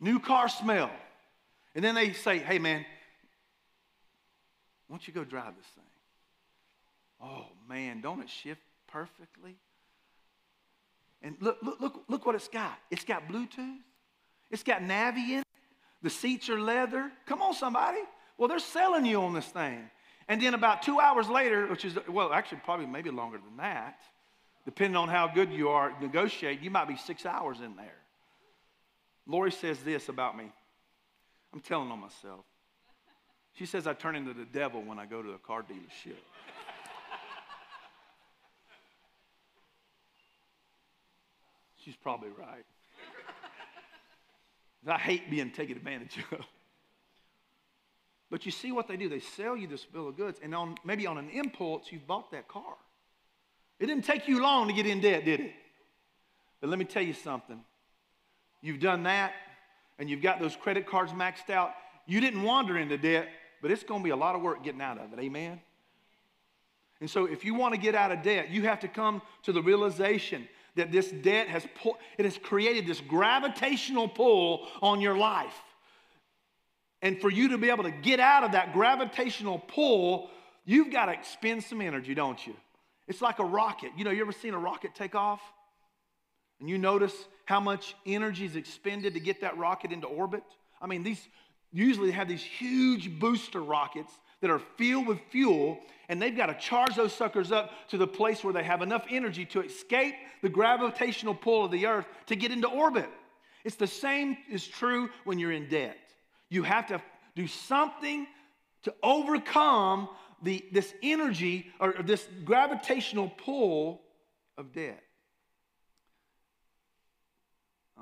New 0.00 0.18
car 0.18 0.48
smell. 0.48 0.90
And 1.74 1.84
then 1.84 1.94
they 1.94 2.12
say, 2.12 2.38
hey, 2.38 2.58
man, 2.58 2.84
why 4.86 4.96
don't 4.96 5.06
you 5.08 5.14
go 5.14 5.24
drive 5.24 5.54
this 5.56 5.66
thing? 5.66 5.84
Oh, 7.22 7.46
man, 7.68 8.00
don't 8.00 8.20
it 8.20 8.28
shift 8.28 8.60
perfectly? 8.86 9.56
And 11.22 11.36
look, 11.40 11.58
look, 11.62 11.80
look, 11.80 12.04
look 12.08 12.26
what 12.26 12.34
it's 12.34 12.48
got. 12.48 12.78
It's 12.90 13.04
got 13.04 13.26
Bluetooth. 13.28 13.78
It's 14.50 14.62
got 14.62 14.82
Navi 14.82 15.30
in 15.30 15.38
it. 15.38 15.46
The 16.02 16.10
seats 16.10 16.50
are 16.50 16.60
leather. 16.60 17.10
Come 17.26 17.40
on, 17.40 17.54
somebody. 17.54 18.00
Well, 18.36 18.48
they're 18.48 18.58
selling 18.58 19.06
you 19.06 19.22
on 19.22 19.32
this 19.32 19.46
thing. 19.46 19.88
And 20.28 20.40
then 20.40 20.54
about 20.54 20.82
two 20.82 21.00
hours 21.00 21.28
later, 21.28 21.66
which 21.66 21.84
is, 21.84 21.96
well, 22.08 22.32
actually, 22.32 22.60
probably 22.64 22.86
maybe 22.86 23.10
longer 23.10 23.38
than 23.38 23.56
that, 23.56 24.00
depending 24.64 24.96
on 24.96 25.08
how 25.08 25.28
good 25.28 25.50
you 25.50 25.70
are 25.70 25.92
negotiating, 26.00 26.62
you 26.62 26.70
might 26.70 26.88
be 26.88 26.96
six 26.96 27.24
hours 27.24 27.58
in 27.60 27.74
there. 27.76 27.96
Lori 29.26 29.50
says 29.50 29.80
this 29.80 30.08
about 30.08 30.36
me. 30.36 30.52
I'm 31.54 31.60
telling 31.60 31.88
on 31.92 32.00
myself. 32.00 32.44
She 33.52 33.64
says 33.64 33.86
I 33.86 33.94
turn 33.94 34.16
into 34.16 34.34
the 34.34 34.44
devil 34.44 34.82
when 34.82 34.98
I 34.98 35.06
go 35.06 35.22
to 35.22 35.30
a 35.30 35.38
car 35.38 35.62
dealership. 35.62 36.16
She's 41.76 41.94
probably 41.94 42.30
right. 42.30 42.64
I 44.88 44.98
hate 44.98 45.30
being 45.30 45.52
taken 45.52 45.76
advantage 45.76 46.18
of. 46.32 46.40
But 48.30 48.44
you 48.46 48.50
see 48.50 48.72
what 48.72 48.88
they 48.88 48.96
do? 48.96 49.08
They 49.08 49.20
sell 49.20 49.56
you 49.56 49.68
this 49.68 49.84
bill 49.84 50.08
of 50.08 50.16
goods, 50.16 50.40
and 50.42 50.56
on 50.56 50.74
maybe 50.84 51.06
on 51.06 51.18
an 51.18 51.30
impulse, 51.30 51.86
you've 51.92 52.06
bought 52.06 52.32
that 52.32 52.48
car. 52.48 52.74
It 53.78 53.86
didn't 53.86 54.04
take 54.04 54.26
you 54.26 54.42
long 54.42 54.66
to 54.66 54.72
get 54.72 54.86
in 54.86 55.00
debt, 55.00 55.24
did 55.24 55.38
it? 55.38 55.52
But 56.60 56.70
let 56.70 56.80
me 56.80 56.84
tell 56.84 57.02
you 57.02 57.12
something. 57.12 57.60
you've 58.60 58.80
done 58.80 59.04
that, 59.04 59.34
and 59.98 60.08
you've 60.08 60.22
got 60.22 60.40
those 60.40 60.56
credit 60.56 60.86
cards 60.86 61.12
maxed 61.12 61.50
out, 61.50 61.72
you 62.06 62.20
didn't 62.20 62.42
wander 62.42 62.78
into 62.78 62.98
debt, 62.98 63.28
but 63.62 63.70
it's 63.70 63.82
going 63.82 64.00
to 64.00 64.04
be 64.04 64.10
a 64.10 64.16
lot 64.16 64.34
of 64.34 64.42
work 64.42 64.62
getting 64.64 64.80
out 64.80 64.98
of 64.98 65.12
it. 65.12 65.18
Amen? 65.18 65.60
And 67.00 67.10
so, 67.10 67.26
if 67.26 67.44
you 67.44 67.54
want 67.54 67.74
to 67.74 67.80
get 67.80 67.94
out 67.94 68.12
of 68.12 68.22
debt, 68.22 68.50
you 68.50 68.62
have 68.62 68.80
to 68.80 68.88
come 68.88 69.20
to 69.42 69.52
the 69.52 69.62
realization 69.62 70.48
that 70.76 70.90
this 70.90 71.10
debt 71.10 71.48
has 71.48 71.66
pull, 71.82 71.98
it 72.18 72.24
has 72.24 72.38
created 72.38 72.86
this 72.86 73.00
gravitational 73.00 74.08
pull 74.08 74.66
on 74.82 75.00
your 75.00 75.16
life. 75.16 75.54
And 77.02 77.20
for 77.20 77.30
you 77.30 77.48
to 77.50 77.58
be 77.58 77.68
able 77.68 77.84
to 77.84 77.90
get 77.90 78.20
out 78.20 78.44
of 78.44 78.52
that 78.52 78.72
gravitational 78.72 79.58
pull, 79.58 80.30
you've 80.64 80.90
got 80.90 81.06
to 81.06 81.12
expend 81.12 81.62
some 81.62 81.82
energy, 81.82 82.14
don't 82.14 82.44
you? 82.46 82.54
It's 83.06 83.20
like 83.20 83.38
a 83.38 83.44
rocket. 83.44 83.90
You 83.96 84.04
know, 84.04 84.10
you 84.10 84.22
ever 84.22 84.32
seen 84.32 84.54
a 84.54 84.58
rocket 84.58 84.94
take 84.94 85.14
off? 85.14 85.40
And 86.60 86.68
you 86.68 86.78
notice 86.78 87.14
how 87.44 87.60
much 87.60 87.94
energy 88.06 88.44
is 88.44 88.56
expended 88.56 89.14
to 89.14 89.20
get 89.20 89.40
that 89.40 89.56
rocket 89.58 89.92
into 89.92 90.06
orbit? 90.06 90.44
I 90.80 90.86
mean, 90.86 91.02
these 91.02 91.28
usually 91.72 92.12
have 92.12 92.28
these 92.28 92.42
huge 92.42 93.18
booster 93.18 93.60
rockets 93.60 94.12
that 94.40 94.50
are 94.50 94.60
filled 94.78 95.06
with 95.06 95.18
fuel, 95.30 95.78
and 96.08 96.22
they've 96.22 96.36
got 96.36 96.46
to 96.46 96.54
charge 96.54 96.94
those 96.94 97.12
suckers 97.12 97.50
up 97.50 97.70
to 97.88 97.96
the 97.96 98.06
place 98.06 98.44
where 98.44 98.52
they 98.52 98.62
have 98.62 98.82
enough 98.82 99.04
energy 99.10 99.44
to 99.46 99.62
escape 99.62 100.14
the 100.42 100.48
gravitational 100.48 101.34
pull 101.34 101.64
of 101.64 101.70
the 101.70 101.86
earth 101.86 102.06
to 102.26 102.36
get 102.36 102.52
into 102.52 102.68
orbit. 102.68 103.08
It's 103.64 103.76
the 103.76 103.86
same 103.86 104.36
is 104.50 104.66
true 104.66 105.10
when 105.24 105.38
you're 105.38 105.52
in 105.52 105.68
debt. 105.68 105.96
You 106.48 106.62
have 106.62 106.86
to 106.88 107.02
do 107.34 107.46
something 107.46 108.26
to 108.84 108.94
overcome 109.02 110.08
the, 110.42 110.64
this 110.72 110.92
energy 111.02 111.72
or 111.80 111.94
this 112.04 112.26
gravitational 112.44 113.32
pull 113.44 114.02
of 114.56 114.72
debt. 114.72 115.02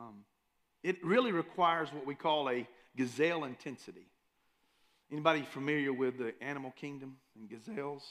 Um, 0.02 0.24
it 0.82 1.04
really 1.04 1.32
requires 1.32 1.92
what 1.92 2.06
we 2.06 2.14
call 2.14 2.48
a 2.48 2.66
gazelle 2.96 3.44
intensity. 3.44 4.06
Anybody 5.10 5.42
familiar 5.42 5.92
with 5.92 6.18
the 6.18 6.34
animal 6.42 6.72
kingdom 6.72 7.16
and 7.38 7.48
gazelles? 7.48 8.04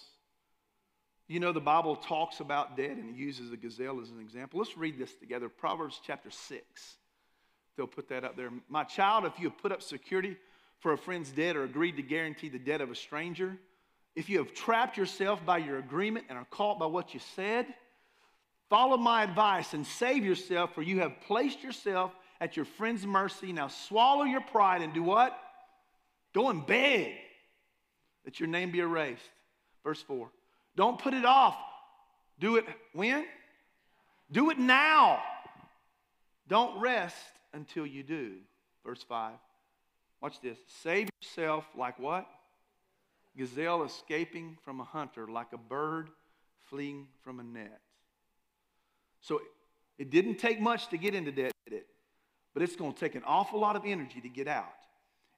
You 1.27 1.39
know, 1.39 1.51
the 1.51 1.61
Bible 1.61 1.95
talks 1.95 2.39
about 2.39 2.77
debt 2.77 2.91
and 2.91 3.15
uses 3.15 3.51
a 3.51 3.57
gazelle 3.57 3.99
as 4.01 4.09
an 4.09 4.19
example. 4.19 4.59
Let's 4.59 4.77
read 4.77 4.97
this 4.97 5.13
together. 5.15 5.49
Proverbs 5.49 5.99
chapter 6.05 6.29
6. 6.29 6.97
They'll 7.75 7.87
put 7.87 8.09
that 8.09 8.23
up 8.23 8.37
there. 8.37 8.51
My 8.69 8.83
child, 8.83 9.25
if 9.25 9.39
you 9.39 9.49
have 9.49 9.57
put 9.57 9.71
up 9.71 9.81
security 9.81 10.37
for 10.79 10.93
a 10.93 10.97
friend's 10.97 11.31
debt 11.31 11.55
or 11.55 11.63
agreed 11.63 11.97
to 11.97 12.03
guarantee 12.03 12.49
the 12.49 12.59
debt 12.59 12.81
of 12.81 12.91
a 12.91 12.95
stranger, 12.95 13.57
if 14.15 14.29
you 14.29 14.39
have 14.39 14.53
trapped 14.53 14.97
yourself 14.97 15.45
by 15.45 15.57
your 15.57 15.77
agreement 15.77 16.25
and 16.29 16.37
are 16.37 16.47
caught 16.51 16.79
by 16.79 16.85
what 16.85 17.13
you 17.13 17.19
said, 17.35 17.65
follow 18.71 18.95
my 18.95 19.21
advice 19.21 19.73
and 19.73 19.85
save 19.85 20.23
yourself, 20.23 20.73
for 20.73 20.81
you 20.81 21.01
have 21.01 21.19
placed 21.27 21.61
yourself 21.61 22.15
at 22.39 22.55
your 22.55 22.65
friend's 22.65 23.05
mercy. 23.05 23.51
Now 23.51 23.67
swallow 23.67 24.23
your 24.23 24.41
pride 24.41 24.81
and 24.81 24.93
do 24.93 25.03
what? 25.03 25.37
Go 26.33 26.49
and 26.49 26.65
beg 26.65 27.13
that 28.23 28.39
your 28.39 28.47
name 28.47 28.71
be 28.71 28.79
erased. 28.79 29.21
Verse 29.83 30.01
4. 30.01 30.31
Don't 30.77 30.97
put 30.97 31.13
it 31.13 31.25
off. 31.25 31.57
Do 32.39 32.55
it 32.55 32.65
when? 32.93 33.25
Do 34.31 34.49
it 34.49 34.57
now. 34.57 35.21
Don't 36.47 36.79
rest 36.79 37.17
until 37.53 37.85
you 37.85 38.03
do. 38.03 38.35
Verse 38.85 39.03
5. 39.03 39.33
Watch 40.21 40.39
this. 40.39 40.57
Save 40.81 41.09
yourself 41.21 41.65
like 41.77 41.99
what? 41.99 42.25
Gazelle 43.37 43.83
escaping 43.83 44.57
from 44.63 44.79
a 44.79 44.85
hunter, 44.85 45.27
like 45.27 45.51
a 45.51 45.57
bird 45.57 46.09
fleeing 46.69 47.07
from 47.21 47.41
a 47.41 47.43
net. 47.43 47.81
So 49.21 49.41
it 49.97 50.09
didn't 50.09 50.37
take 50.37 50.59
much 50.59 50.89
to 50.89 50.97
get 50.97 51.15
into 51.15 51.31
debt, 51.31 51.53
it? 51.67 51.87
But 52.53 52.63
it's 52.63 52.75
going 52.75 52.93
to 52.93 52.99
take 52.99 53.15
an 53.15 53.23
awful 53.25 53.59
lot 53.59 53.75
of 53.75 53.83
energy 53.85 54.19
to 54.21 54.29
get 54.29 54.47
out. 54.47 54.65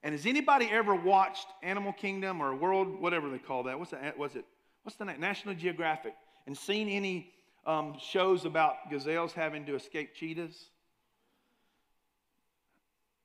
And 0.02 0.12
has 0.12 0.26
anybody 0.26 0.68
ever 0.70 0.94
watched 0.94 1.46
Animal 1.62 1.92
Kingdom 1.92 2.42
or 2.42 2.54
World, 2.54 3.00
whatever 3.00 3.30
they 3.30 3.38
call 3.38 3.64
that? 3.64 3.78
What's 3.78 3.92
that? 3.92 4.18
Was 4.18 4.36
it? 4.36 4.44
What's 4.82 4.96
the 4.96 5.04
name? 5.04 5.20
National 5.20 5.54
Geographic. 5.54 6.14
And 6.46 6.56
seen 6.56 6.88
any 6.88 7.30
um, 7.66 7.96
shows 7.98 8.44
about 8.44 8.90
gazelles 8.90 9.32
having 9.32 9.64
to 9.66 9.74
escape 9.74 10.14
cheetahs? 10.14 10.66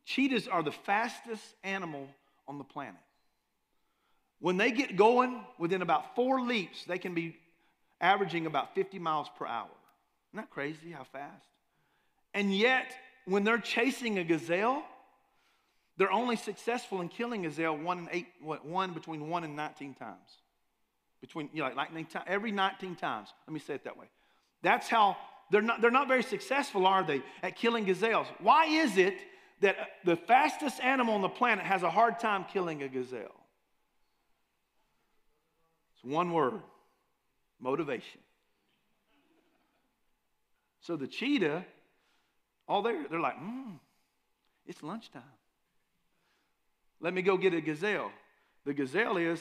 Cheetahs 0.06 0.48
are 0.48 0.64
the 0.64 0.72
fastest 0.72 1.44
animal 1.64 2.08
on 2.48 2.58
the 2.58 2.64
planet. 2.64 3.02
When 4.40 4.56
they 4.56 4.72
get 4.72 4.96
going, 4.96 5.44
within 5.58 5.82
about 5.82 6.16
four 6.16 6.42
leaps, 6.42 6.86
they 6.86 6.98
can 6.98 7.14
be 7.14 7.36
averaging 8.00 8.46
about 8.46 8.74
50 8.74 9.00
miles 9.00 9.28
per 9.38 9.46
hour. 9.46 9.68
Isn't 10.30 10.44
that 10.44 10.50
crazy 10.50 10.92
how 10.92 11.04
fast? 11.04 11.46
And 12.34 12.56
yet, 12.56 12.92
when 13.26 13.44
they're 13.44 13.58
chasing 13.58 14.20
a 14.20 14.24
gazelle, 14.24 14.84
they're 15.98 16.12
only 16.12 16.36
successful 16.36 17.02
in 17.02 17.10
killing 17.10 17.44
gazelle 17.44 17.78
one, 17.78 18.00
and 18.00 18.10
eight, 18.12 18.28
what, 18.42 18.66
one 18.66 18.94
between 18.94 19.30
one 19.30 19.44
and 19.44 19.56
19 19.56 19.96
times. 19.96 20.18
Between, 21.20 21.50
you 21.54 21.64
know, 21.64 21.72
like 21.76 21.94
19, 21.94 22.22
every 22.28 22.52
19 22.52 22.96
times. 22.96 23.30
Let 23.48 23.54
me 23.54 23.60
say 23.60 23.74
it 23.74 23.84
that 23.84 23.98
way. 23.98 24.06
That's 24.62 24.88
how 24.88 25.18
they're 25.52 25.62
not, 25.62 25.82
they're 25.82 25.92
not 25.92 26.08
very 26.08 26.24
successful, 26.24 26.86
are 26.86 27.04
they, 27.04 27.22
at 27.42 27.56
killing 27.56 27.86
gazelles? 27.86 28.28
Why 28.40 28.66
is 28.66 28.98
it 28.98 29.16
that 29.62 29.78
uh, 29.78 29.84
the 30.06 30.16
fastest 30.16 30.82
animal 30.82 31.16
on 31.16 31.22
the 31.22 31.30
planet 31.30 31.66
has 31.66 31.84
a 31.84 31.90
hard 31.90 32.20
time 32.20 32.46
killing 32.54 32.84
a 32.84 32.88
gazelle? 32.88 33.36
It's 35.96 36.04
one 36.04 36.32
word 36.32 36.62
motivation. 37.60 38.22
So 40.90 40.96
the 40.96 41.06
cheetah, 41.06 41.64
all 42.68 42.82
they're, 42.82 43.08
they're 43.08 43.20
like, 43.20 43.38
hmm, 43.38 43.74
it's 44.66 44.82
lunchtime. 44.82 45.22
Let 47.00 47.14
me 47.14 47.22
go 47.22 47.38
get 47.38 47.54
a 47.54 47.62
gazelle. 47.62 48.12
The 48.66 48.74
gazelle 48.74 49.18
is, 49.18 49.40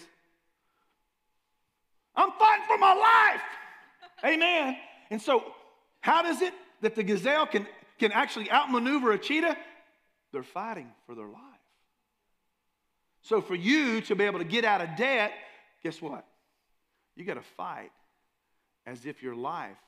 I'm 2.14 2.32
fighting 2.32 2.66
for 2.66 2.76
my 2.76 2.92
life. 2.92 3.40
Amen. 4.30 4.76
And 5.08 5.22
so, 5.22 5.42
how 6.02 6.20
does 6.20 6.42
it 6.42 6.52
that 6.82 6.94
the 6.94 7.02
gazelle 7.02 7.46
can, 7.46 7.66
can 7.98 8.12
actually 8.12 8.50
outmaneuver 8.50 9.12
a 9.12 9.18
cheetah? 9.18 9.56
They're 10.32 10.42
fighting 10.42 10.92
for 11.06 11.14
their 11.14 11.28
life. 11.28 11.40
So, 13.22 13.40
for 13.40 13.54
you 13.54 14.02
to 14.02 14.14
be 14.14 14.24
able 14.24 14.40
to 14.40 14.44
get 14.44 14.66
out 14.66 14.82
of 14.82 14.96
debt, 14.98 15.32
guess 15.82 16.02
what? 16.02 16.26
You 17.16 17.24
got 17.24 17.36
to 17.36 17.48
fight 17.56 17.92
as 18.84 19.06
if 19.06 19.22
your 19.22 19.34
life 19.34 19.78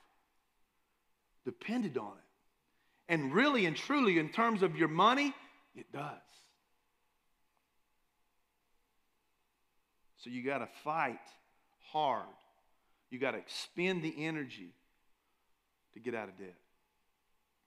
depended 1.44 1.98
on 1.98 2.12
it. 2.12 3.12
And 3.12 3.35
really 3.35 3.66
and 3.66 3.76
truly, 3.76 4.18
in 4.18 4.29
terms 4.29 4.62
of 4.62 4.76
your 4.76 4.88
money, 4.88 5.35
it 5.74 5.92
does. 5.92 6.18
So 10.18 10.31
you 10.31 10.44
got 10.44 10.59
to 10.59 10.68
fight 10.85 11.18
hard. 11.92 12.24
You 13.11 13.18
got 13.18 13.33
to 13.33 13.38
expend 13.38 14.03
the 14.03 14.14
energy 14.18 14.74
to 15.94 16.00
get 16.00 16.14
out 16.14 16.29
of 16.29 16.38
debt. 16.38 16.55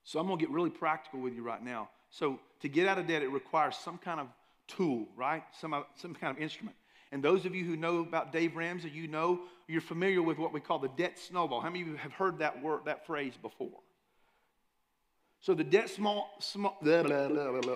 So 0.04 0.20
I'm 0.20 0.28
going 0.28 0.40
to 0.40 0.46
get 0.46 0.54
really 0.54 0.70
practical 0.70 1.20
with 1.20 1.34
you 1.34 1.44
right 1.44 1.64
now. 1.64 1.90
So 2.10 2.40
to 2.62 2.70
get 2.70 2.88
out 2.88 2.98
of 3.00 3.08
debt, 3.08 3.24
it 3.24 3.30
requires 3.30 3.76
some 3.76 3.98
kind 3.98 4.20
of 4.20 4.28
tool, 4.68 5.08
right? 5.16 5.44
Some, 5.60 5.84
some 5.96 6.14
kind 6.14 6.38
of 6.38 6.42
instrument. 6.42 6.76
And 7.14 7.22
those 7.22 7.46
of 7.46 7.54
you 7.54 7.64
who 7.64 7.76
know 7.78 8.00
about 8.00 8.34
Dave 8.34 8.56
Ramsey, 8.56 8.90
you 8.90 9.08
know 9.08 9.42
you're 9.68 9.82
familiar 9.82 10.24
with 10.24 10.40
what 10.40 10.52
we 10.52 10.60
call 10.60 10.80
the 10.80 10.90
debt 10.98 11.20
snowball. 11.20 11.62
How 11.62 11.70
many 11.70 11.84
of 11.84 11.88
you 11.90 11.96
have 11.96 12.12
heard 12.12 12.40
that 12.40 12.64
word, 12.64 12.82
that 12.86 13.06
phrase 13.06 13.36
before? 13.40 13.80
So 15.40 15.54
the 15.54 15.64
debt 15.64 15.92
small, 15.92 16.32
small 16.40 16.76
blah, 16.82 17.04
blah, 17.04 17.28
blah, 17.28 17.76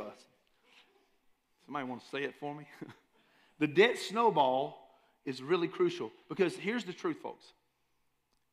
somebody 1.67 1.85
want 1.85 2.01
to 2.01 2.07
say 2.09 2.23
it 2.23 2.33
for 2.39 2.55
me? 2.55 2.65
the 3.59 3.67
debt 3.67 3.99
snowball 3.99 4.75
is 5.23 5.43
really 5.43 5.67
crucial 5.67 6.11
because 6.29 6.55
here's 6.55 6.83
the 6.83 6.93
truth, 6.93 7.17
folks. 7.21 7.45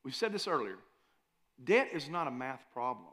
We've 0.05 0.14
said 0.14 0.35
this 0.35 0.47
earlier. 0.47 0.77
Debt 1.64 1.88
is 1.94 2.11
not 2.11 2.27
a 2.27 2.31
math 2.31 2.61
problem. 2.75 3.09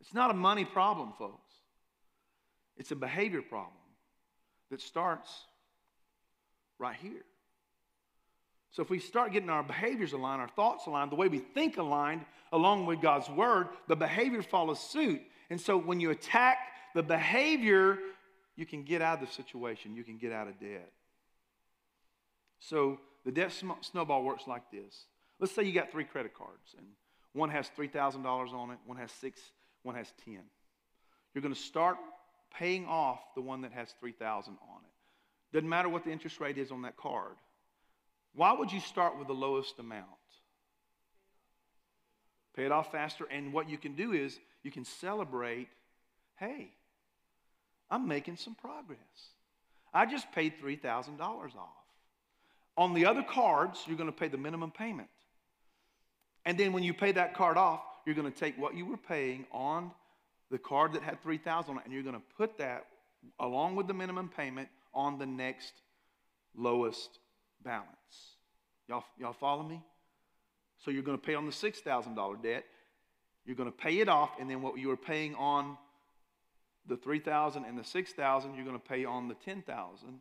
It's 0.00 0.14
not 0.14 0.30
a 0.30 0.34
money 0.34 0.64
problem, 0.64 1.12
folks. 1.18 1.52
It's 2.78 2.90
a 2.90 2.96
behavior 2.96 3.42
problem 3.42 3.74
that 4.70 4.80
starts 4.80 5.30
right 6.78 6.96
here. 7.00 7.24
So 8.70 8.82
if 8.82 8.90
we 8.90 8.98
start 8.98 9.32
getting 9.32 9.50
our 9.50 9.62
behaviors 9.62 10.12
aligned, 10.12 10.40
our 10.40 10.48
thoughts 10.48 10.86
aligned, 10.86 11.12
the 11.12 11.16
way 11.16 11.28
we 11.28 11.38
think 11.38 11.76
aligned 11.76 12.24
along 12.52 12.86
with 12.86 13.00
God's 13.00 13.28
word, 13.30 13.68
the 13.86 13.94
behavior 13.94 14.42
follows 14.42 14.80
suit. 14.80 15.22
And 15.48 15.60
so 15.60 15.78
when 15.78 16.00
you 16.00 16.10
attack 16.10 16.58
the 16.94 17.02
behavior, 17.02 17.98
you 18.56 18.66
can 18.66 18.82
get 18.82 19.00
out 19.00 19.22
of 19.22 19.28
the 19.28 19.32
situation, 19.32 19.94
you 19.94 20.02
can 20.02 20.18
get 20.18 20.32
out 20.32 20.48
of 20.48 20.58
debt. 20.58 20.90
So 22.58 22.98
the 23.24 23.32
debt 23.32 23.52
snowball 23.82 24.24
works 24.24 24.44
like 24.46 24.70
this. 24.70 25.06
Let's 25.38 25.54
say 25.54 25.62
you 25.62 25.72
got 25.72 25.90
three 25.90 26.04
credit 26.04 26.34
cards, 26.34 26.74
and 26.76 26.86
one 27.32 27.50
has 27.50 27.70
$3,000 27.78 28.24
on 28.52 28.70
it, 28.70 28.78
one 28.86 28.96
has 28.96 29.10
six, 29.12 29.40
one 29.82 29.94
has 29.94 30.12
10. 30.24 30.38
You're 31.34 31.42
going 31.42 31.54
to 31.54 31.60
start 31.60 31.96
paying 32.58 32.86
off 32.86 33.20
the 33.34 33.40
one 33.40 33.62
that 33.62 33.72
has 33.72 33.88
3000 34.00 34.52
on 34.52 34.80
it. 34.84 35.54
Doesn't 35.54 35.68
matter 35.68 35.88
what 35.88 36.04
the 36.04 36.10
interest 36.10 36.40
rate 36.40 36.58
is 36.58 36.70
on 36.70 36.82
that 36.82 36.96
card. 36.96 37.36
Why 38.34 38.52
would 38.52 38.72
you 38.72 38.80
start 38.80 39.18
with 39.18 39.28
the 39.28 39.34
lowest 39.34 39.78
amount? 39.78 40.06
Pay 42.56 42.64
it 42.64 42.72
off 42.72 42.90
faster. 42.92 43.24
And 43.30 43.52
what 43.52 43.68
you 43.68 43.78
can 43.78 43.94
do 43.94 44.12
is 44.12 44.38
you 44.62 44.70
can 44.70 44.84
celebrate 44.84 45.68
hey, 46.36 46.68
I'm 47.90 48.08
making 48.08 48.36
some 48.36 48.56
progress. 48.56 48.98
I 49.92 50.04
just 50.04 50.30
paid 50.32 50.54
$3,000 50.60 51.20
off. 51.20 51.68
On 52.76 52.92
the 52.92 53.06
other 53.06 53.22
cards, 53.22 53.78
you're 53.86 53.96
going 53.96 54.10
to 54.10 54.16
pay 54.16 54.26
the 54.26 54.36
minimum 54.36 54.72
payment. 54.72 55.08
And 56.44 56.58
then 56.58 56.72
when 56.72 56.82
you 56.82 56.92
pay 56.92 57.12
that 57.12 57.34
card 57.34 57.56
off, 57.56 57.82
you're 58.04 58.16
going 58.16 58.30
to 58.30 58.36
take 58.36 58.58
what 58.58 58.74
you 58.74 58.84
were 58.84 58.96
paying 58.96 59.46
on 59.52 59.92
the 60.50 60.58
card 60.58 60.92
that 60.94 61.02
had 61.02 61.22
3000 61.22 61.70
on 61.70 61.78
it 61.78 61.84
and 61.84 61.92
you're 61.92 62.02
going 62.02 62.14
to 62.14 62.22
put 62.36 62.58
that 62.58 62.86
along 63.40 63.76
with 63.76 63.86
the 63.86 63.94
minimum 63.94 64.28
payment 64.28 64.68
on 64.92 65.18
the 65.18 65.26
next 65.26 65.72
lowest 66.54 67.18
balance. 67.64 67.86
Y'all, 68.88 69.04
y'all 69.18 69.32
follow 69.32 69.62
me? 69.62 69.82
So 70.84 70.90
you're 70.90 71.02
going 71.02 71.18
to 71.18 71.24
pay 71.24 71.34
on 71.34 71.46
the 71.46 71.52
$6,000 71.52 72.42
debt. 72.42 72.64
You're 73.46 73.56
going 73.56 73.70
to 73.70 73.76
pay 73.76 74.00
it 74.00 74.08
off, 74.08 74.30
and 74.40 74.48
then 74.48 74.62
what 74.62 74.78
you 74.78 74.88
were 74.88 74.96
paying 74.96 75.34
on 75.34 75.76
the 76.86 76.96
3000 76.96 77.64
and 77.64 77.78
the 77.78 77.84
6000 77.84 78.54
you're 78.54 78.64
going 78.64 78.78
to 78.78 78.84
pay 78.84 79.04
on 79.04 79.28
the 79.28 79.34
10000 79.34 80.20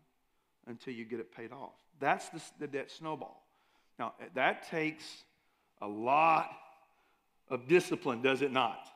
until 0.68 0.94
you 0.94 1.06
get 1.06 1.20
it 1.20 1.36
paid 1.36 1.52
off. 1.52 1.74
That's 2.00 2.30
the, 2.30 2.42
the 2.60 2.68
debt 2.68 2.92
snowball. 2.92 3.46
Now, 4.00 4.14
that 4.36 4.70
takes 4.70 5.06
a 5.82 5.88
lot 5.88 6.50
of 7.50 7.68
discipline, 7.68 8.22
does 8.22 8.42
it 8.42 8.52
not? 8.52 8.88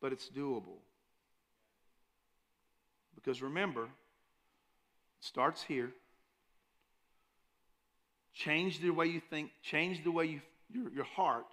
But 0.00 0.12
it's 0.12 0.28
doable. 0.28 0.78
Because 3.14 3.42
remember, 3.42 3.84
it 3.84 3.90
starts 5.20 5.62
here. 5.62 5.90
Change 8.32 8.80
the 8.80 8.90
way 8.90 9.06
you 9.06 9.20
think, 9.20 9.50
change 9.62 10.02
the 10.02 10.10
way 10.10 10.24
you, 10.26 10.40
your, 10.72 10.90
your 10.90 11.04
heart, 11.04 11.46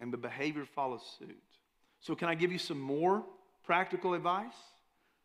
and 0.00 0.12
the 0.12 0.18
behavior 0.18 0.64
follows 0.64 1.02
suit. 1.18 1.42
So, 2.00 2.14
can 2.14 2.28
I 2.28 2.34
give 2.34 2.52
you 2.52 2.58
some 2.58 2.80
more 2.80 3.24
practical 3.64 4.14
advice? 4.14 4.54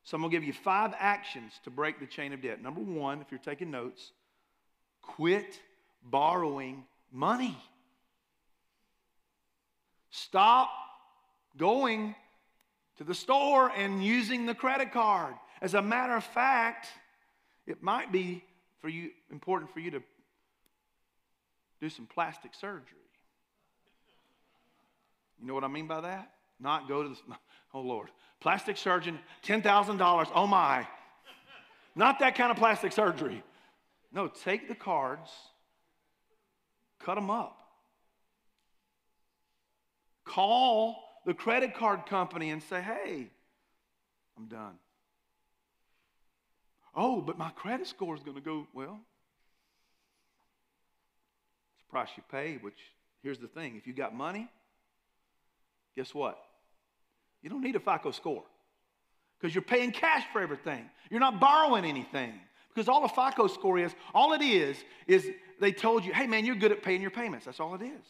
So, 0.04 0.16
I'm 0.16 0.22
going 0.22 0.32
to 0.32 0.38
give 0.38 0.44
you 0.48 0.54
five 0.54 0.94
actions 0.98 1.52
to 1.66 1.70
break 1.70 2.00
the 2.00 2.06
chain 2.06 2.32
of 2.32 2.42
debt. 2.42 2.62
Number 2.62 2.82
one, 2.82 3.22
if 3.22 3.28
you're 3.32 3.40
taking 3.40 3.72
notes, 3.72 4.12
quit 5.02 5.60
borrowing 6.04 6.86
money. 7.12 7.58
Stop 10.10 10.70
going 11.58 12.16
to 12.98 13.04
the 13.04 13.14
store 13.14 13.72
and 13.76 14.04
using 14.04 14.46
the 14.46 14.56
credit 14.56 14.92
card. 14.92 15.34
As 15.62 15.74
a 15.74 15.82
matter 15.82 16.16
of 16.16 16.24
fact, 16.24 16.88
it 17.66 17.82
might 17.82 18.12
be 18.12 18.44
for 18.82 18.90
you 18.90 19.12
important 19.32 19.74
for 19.74 19.80
you 19.80 19.92
to 19.92 20.04
do 21.80 21.90
some 21.90 22.06
plastic 22.06 22.54
surgery. 22.54 22.98
You 25.40 25.48
know 25.48 25.54
what 25.54 25.64
I 25.64 25.68
mean 25.68 25.88
by 25.88 26.02
that? 26.02 26.32
Not 26.60 26.88
go 26.88 27.04
to 27.04 27.10
the 27.10 27.16
oh 27.74 27.82
Lord. 27.82 28.10
Plastic 28.40 28.78
surgeon, 28.78 29.20
$10,000. 29.46 30.32
Oh 30.36 30.48
my. 30.48 30.88
Not 31.96 32.20
that 32.20 32.36
kind 32.36 32.52
of 32.52 32.58
plastic 32.58 32.92
surgery. 32.92 33.42
No, 34.12 34.28
take 34.28 34.68
the 34.68 34.76
cards, 34.76 35.32
cut 37.00 37.16
them 37.16 37.30
up. 37.30 37.58
Call 40.26 40.98
the 41.26 41.34
credit 41.34 41.76
card 41.76 42.06
company 42.06 42.50
and 42.50 42.62
say, 42.64 42.82
hey, 42.82 43.28
I'm 44.38 44.48
done. 44.48 44.76
Oh, 46.96 47.22
but 47.22 47.38
my 47.38 47.50
credit 47.52 47.88
score 47.88 48.16
is 48.16 48.24
going 48.24 48.36
to 48.36 48.42
go, 48.42 48.68
well, 48.74 49.00
it's 51.74 51.84
the 51.86 51.92
price 51.92 52.10
you 52.16 52.24
pay, 52.32 52.58
which 52.62 52.78
here's 53.24 53.40
the 53.40 53.48
thing 53.48 53.76
if 53.78 53.88
you 53.88 53.94
got 53.94 54.16
money, 54.16 54.48
guess 55.96 56.14
what? 56.14 56.38
You 57.42 57.50
don't 57.50 57.62
need 57.62 57.76
a 57.76 57.80
FICO 57.80 58.12
score 58.12 58.44
because 59.40 59.54
you're 59.54 59.64
paying 59.64 59.92
cash 59.92 60.24
for 60.32 60.42
everything. 60.42 60.90
You're 61.10 61.20
not 61.20 61.40
borrowing 61.40 61.86
anything 61.86 62.34
because 62.74 62.88
all 62.88 63.04
a 63.06 63.10
FICO 63.10 63.48
score 63.48 63.80
is, 63.80 63.94
all 64.14 64.34
it 64.34 64.42
is, 64.42 64.78
is 65.08 65.30
they 65.60 65.72
told 65.72 66.06
you, 66.06 66.14
hey 66.14 66.28
man, 66.28 66.46
you're 66.46 66.56
good 66.56 66.72
at 66.72 66.84
paying 66.84 67.02
your 67.02 67.12
payments. 67.12 67.46
That's 67.46 67.60
all 67.60 67.76
it 67.76 67.82
is. 67.82 68.06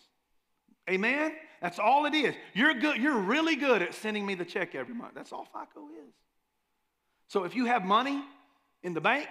Amen? 0.90 1.34
That's 1.64 1.80
all 1.80 2.06
it 2.06 2.14
is. 2.14 2.36
You're 2.54 2.74
good, 2.74 2.98
you're 2.98 3.18
really 3.18 3.56
good 3.56 3.82
at 3.82 3.94
sending 3.94 4.26
me 4.26 4.36
the 4.36 4.44
check 4.44 4.76
every 4.76 4.94
month. 4.94 5.14
That's 5.16 5.32
all 5.32 5.46
FICO 5.46 5.88
is. 6.06 6.14
So 7.30 7.46
if 7.46 7.56
you 7.56 7.66
have 7.68 7.86
money 7.86 8.22
in 8.84 8.94
the 8.94 9.00
bank 9.00 9.30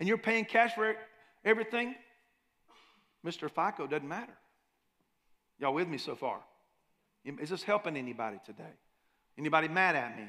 and 0.00 0.08
you're 0.08 0.18
paying 0.18 0.46
cash 0.46 0.74
for 0.74 0.96
everything, 1.44 1.94
Mr. 3.24 3.48
FICO 3.48 3.86
doesn't 3.86 4.08
matter. 4.08 4.32
Y'all 5.60 5.72
with 5.72 5.86
me 5.86 5.96
so 5.96 6.16
far? 6.16 6.40
Is 7.24 7.50
this 7.50 7.62
helping 7.62 7.96
anybody 7.96 8.40
today? 8.44 8.74
Anybody 9.38 9.68
mad 9.68 9.94
at 9.94 10.16
me? 10.16 10.26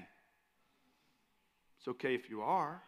It's 1.79 1.87
okay 1.87 2.13
if 2.13 2.29
you 2.29 2.43
are. 2.43 2.83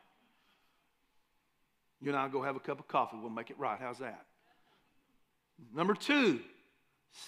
You 2.02 2.12
and 2.12 2.20
I'll 2.20 2.30
go 2.30 2.44
have 2.44 2.56
a 2.56 2.60
cup 2.60 2.80
of 2.80 2.88
coffee. 2.88 3.18
We'll 3.20 3.32
make 3.32 3.50
it 3.50 3.58
right. 3.58 3.80
How's 3.82 3.98
that? 3.98 4.28
Number 5.74 5.96
two, 5.96 6.40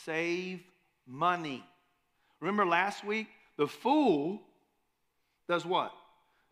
save 0.05 0.61
money. 1.09 1.63
Remember 2.39 2.65
last 2.65 3.03
week? 3.03 3.27
The 3.57 3.67
fool 3.67 4.41
does 5.47 5.65
what? 5.65 5.91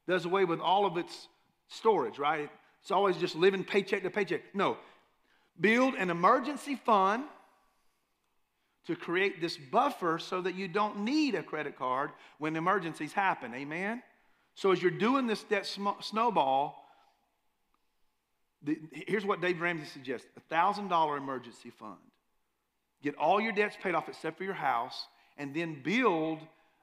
Does 0.08 0.26
away 0.26 0.46
with 0.46 0.60
all 0.60 0.86
of 0.86 0.98
its 0.98 1.28
storage, 1.70 2.18
right? 2.18 2.50
It's 2.82 2.92
always 2.92 3.18
just 3.18 3.36
living 3.36 3.64
paycheck 3.64 4.04
to 4.04 4.10
paycheck. 4.10 4.42
No. 4.54 4.78
Build 5.60 5.96
an 5.96 6.10
emergency 6.10 6.76
fund 6.76 7.24
to 8.88 8.96
create 8.96 9.42
this 9.42 9.58
buffer 9.58 10.18
so 10.18 10.42
that 10.42 10.56
you 10.56 10.68
don't 10.68 11.00
need 11.00 11.36
a 11.36 11.44
credit 11.44 11.78
card 11.78 12.12
when 12.40 12.56
emergencies 12.56 13.14
happen. 13.14 13.54
Amen? 13.54 14.02
So 14.56 14.72
as 14.72 14.82
you're 14.82 14.92
doing 14.92 15.28
this 15.28 15.44
debt 15.44 15.66
sm- 15.66 16.00
snowball, 16.02 16.84
the, 18.64 18.80
here's 18.92 19.26
what 19.26 19.42
Dave 19.42 19.62
Ramsey 19.62 19.86
suggests 19.86 20.26
a 20.36 20.54
$1,000 20.54 21.18
emergency 21.18 21.70
fund. 21.70 21.98
Get 23.04 23.16
all 23.16 23.40
your 23.40 23.52
debts 23.52 23.78
paid 23.82 23.96
off 23.96 24.10
except 24.10 24.38
for 24.38 24.44
your 24.44 24.54
house, 24.54 25.08
and 25.38 25.54
then 25.54 25.82
build 25.84 26.40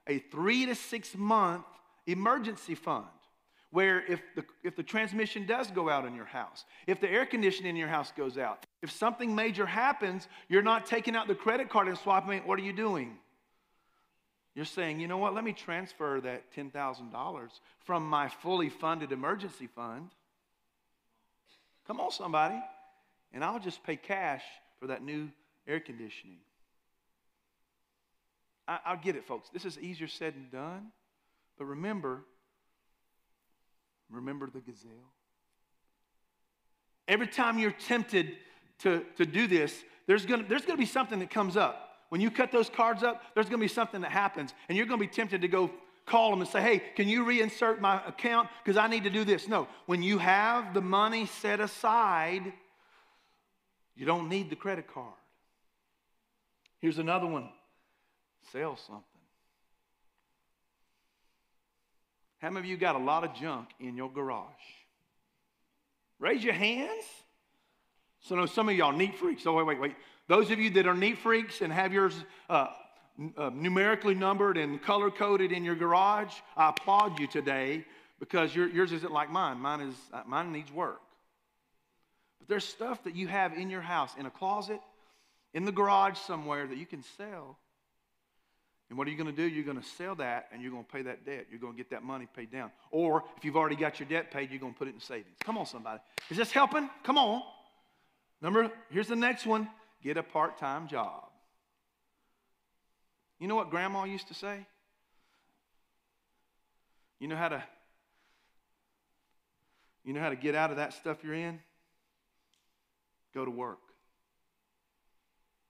a 0.07 0.19
three 0.19 0.65
to 0.65 0.75
six 0.75 1.15
month 1.15 1.65
emergency 2.07 2.75
fund 2.75 3.05
where 3.71 4.05
if 4.05 4.21
the, 4.35 4.45
if 4.63 4.75
the 4.77 4.83
transmission 4.83 5.45
does 5.45 5.69
go 5.69 5.89
out 5.89 6.05
in 6.05 6.15
your 6.15 6.25
house, 6.25 6.63
if 6.87 7.01
the 7.01 7.09
air 7.09 7.25
conditioning 7.25 7.71
in 7.71 7.75
your 7.75 7.89
house 7.89 8.13
goes 8.15 8.37
out, 8.37 8.65
if 8.81 8.89
something 8.89 9.35
major 9.35 9.65
happens, 9.65 10.29
you're 10.47 10.61
not 10.61 10.85
taking 10.85 11.13
out 11.13 11.27
the 11.27 11.35
credit 11.35 11.69
card 11.69 11.89
and 11.89 11.97
swapping 11.97 12.37
it. 12.37 12.47
What 12.47 12.57
are 12.57 12.63
you 12.63 12.71
doing? 12.71 13.17
You're 14.55 14.63
saying, 14.63 15.01
you 15.01 15.09
know 15.09 15.17
what, 15.17 15.33
let 15.33 15.43
me 15.43 15.51
transfer 15.51 16.21
that 16.21 16.55
$10,000 16.55 17.49
from 17.79 18.07
my 18.07 18.29
fully 18.29 18.69
funded 18.69 19.11
emergency 19.11 19.67
fund. 19.67 20.09
Come 21.85 21.99
on, 21.99 22.11
somebody. 22.11 22.55
And 23.33 23.43
I'll 23.43 23.59
just 23.59 23.83
pay 23.83 23.97
cash 23.97 24.43
for 24.79 24.87
that 24.87 25.03
new 25.03 25.29
air 25.67 25.79
conditioning. 25.79 26.37
I, 28.67 28.79
I 28.85 28.95
get 28.95 29.15
it, 29.15 29.25
folks. 29.25 29.49
This 29.49 29.65
is 29.65 29.77
easier 29.79 30.07
said 30.07 30.35
than 30.35 30.49
done. 30.51 30.87
But 31.57 31.65
remember, 31.65 32.21
remember 34.09 34.49
the 34.49 34.59
gazelle. 34.59 34.91
Every 37.07 37.27
time 37.27 37.59
you're 37.59 37.71
tempted 37.71 38.33
to, 38.79 39.05
to 39.17 39.25
do 39.25 39.47
this, 39.47 39.83
there's 40.07 40.25
gonna, 40.25 40.43
there's 40.47 40.65
gonna 40.65 40.77
be 40.77 40.85
something 40.85 41.19
that 41.19 41.29
comes 41.29 41.55
up. 41.55 41.85
When 42.09 42.21
you 42.21 42.31
cut 42.31 42.51
those 42.51 42.69
cards 42.69 43.03
up, 43.03 43.21
there's 43.33 43.47
going 43.47 43.59
to 43.59 43.63
be 43.63 43.67
something 43.67 44.01
that 44.01 44.11
happens, 44.11 44.53
and 44.69 44.77
you're 44.77 44.85
going 44.85 44.99
to 44.99 45.07
be 45.07 45.13
tempted 45.13 45.41
to 45.41 45.47
go 45.47 45.71
call 46.05 46.29
them 46.29 46.39
and 46.39 46.49
say, 46.49 46.61
hey, 46.61 46.83
can 46.95 47.09
you 47.09 47.25
reinsert 47.25 47.79
my 47.79 48.01
account? 48.05 48.47
Because 48.63 48.77
I 48.77 48.87
need 48.87 49.03
to 49.05 49.09
do 49.09 49.23
this. 49.23 49.47
No, 49.47 49.67
when 49.87 50.03
you 50.03 50.19
have 50.19 50.73
the 50.73 50.81
money 50.81 51.25
set 51.25 51.59
aside, 51.59 52.53
you 53.95 54.05
don't 54.05 54.29
need 54.29 54.49
the 54.49 54.55
credit 54.55 54.87
card. 54.87 55.13
Here's 56.85 56.99
another 56.99 57.25
one 57.25 57.49
sell 58.51 58.77
something. 58.77 59.03
How 62.37 62.51
many 62.51 62.59
of 62.59 62.65
you 62.69 62.77
got 62.77 62.95
a 62.95 62.99
lot 62.99 63.23
of 63.23 63.33
junk 63.33 63.69
in 63.79 63.97
your 63.97 64.11
garage? 64.11 64.45
Raise 66.19 66.43
your 66.43 66.53
hands. 66.53 67.03
So, 68.19 68.35
no, 68.35 68.45
some 68.45 68.69
of 68.69 68.75
y'all 68.75 68.91
neat 68.91 69.17
freaks. 69.17 69.47
Oh, 69.47 69.53
wait, 69.53 69.65
wait, 69.65 69.79
wait. 69.79 69.95
Those 70.27 70.51
of 70.51 70.59
you 70.59 70.69
that 70.69 70.85
are 70.85 70.93
neat 70.93 71.17
freaks 71.17 71.61
and 71.61 71.73
have 71.73 71.91
yours 71.91 72.13
uh, 72.51 72.67
uh, 73.35 73.49
numerically 73.51 74.13
numbered 74.13 74.55
and 74.55 74.79
color 74.79 75.09
coded 75.09 75.51
in 75.51 75.63
your 75.63 75.75
garage, 75.75 76.35
I 76.55 76.69
applaud 76.69 77.19
you 77.19 77.25
today 77.25 77.83
because 78.19 78.55
your, 78.55 78.67
yours 78.67 78.91
isn't 78.91 79.11
like 79.11 79.31
mine. 79.31 79.57
Mine, 79.57 79.81
is, 79.81 79.95
uh, 80.13 80.21
mine 80.27 80.51
needs 80.51 80.71
work. 80.71 81.01
But 82.37 82.47
there's 82.47 82.63
stuff 82.63 83.03
that 83.05 83.15
you 83.15 83.27
have 83.27 83.53
in 83.53 83.71
your 83.71 83.81
house, 83.81 84.11
in 84.19 84.27
a 84.27 84.31
closet, 84.31 84.81
in 85.55 85.63
the 85.63 85.71
garage 85.71 86.17
somewhere 86.19 86.67
that 86.67 86.77
you 86.77 86.85
can 86.85 87.01
sell. 87.17 87.57
And 88.89 88.97
what 88.99 89.07
are 89.07 89.11
you 89.11 89.17
going 89.17 89.33
to 89.33 89.35
do? 89.35 89.47
You're 89.47 89.63
going 89.63 89.81
to 89.81 89.87
sell 89.97 90.13
that 90.15 90.49
and 90.51 90.61
you're 90.61 90.69
going 90.69 90.83
to 90.83 90.91
pay 90.91 91.01
that 91.03 91.25
debt. 91.25 91.47
You're 91.49 91.61
going 91.61 91.73
to 91.73 91.77
get 91.77 91.89
that 91.89 92.03
money 92.03 92.27
paid 92.35 92.51
down. 92.51 92.71
Or 92.91 93.23
if 93.37 93.45
you've 93.45 93.55
already 93.55 93.77
got 93.77 93.99
your 93.99 94.07
debt 94.07 94.29
paid, 94.31 94.51
you're 94.51 94.59
going 94.59 94.73
to 94.73 94.77
put 94.77 94.89
it 94.89 94.93
in 94.93 94.99
savings. 94.99 95.37
Come 95.43 95.57
on, 95.57 95.65
somebody. 95.65 96.01
Is 96.29 96.37
this 96.37 96.51
helping? 96.51 96.87
Come 97.03 97.17
on. 97.17 97.41
Number, 98.41 98.69
here's 98.91 99.07
the 99.07 99.15
next 99.15 99.47
one 99.47 99.67
get 100.03 100.17
a 100.17 100.23
part 100.23 100.59
time 100.59 100.87
job. 100.87 101.23
You 103.39 103.47
know 103.47 103.55
what 103.55 103.71
grandma 103.71 104.03
used 104.03 104.27
to 104.27 104.33
say? 104.33 104.67
You 107.19 107.27
know 107.27 107.35
how 107.35 107.49
to 107.49 107.63
you 110.03 110.13
know 110.13 110.19
how 110.19 110.29
to 110.29 110.35
get 110.35 110.53
out 110.53 110.69
of 110.69 110.77
that 110.77 110.93
stuff 110.93 111.23
you're 111.23 111.33
in? 111.33 111.59
Go 113.33 113.43
to 113.45 113.49
work. 113.49 113.79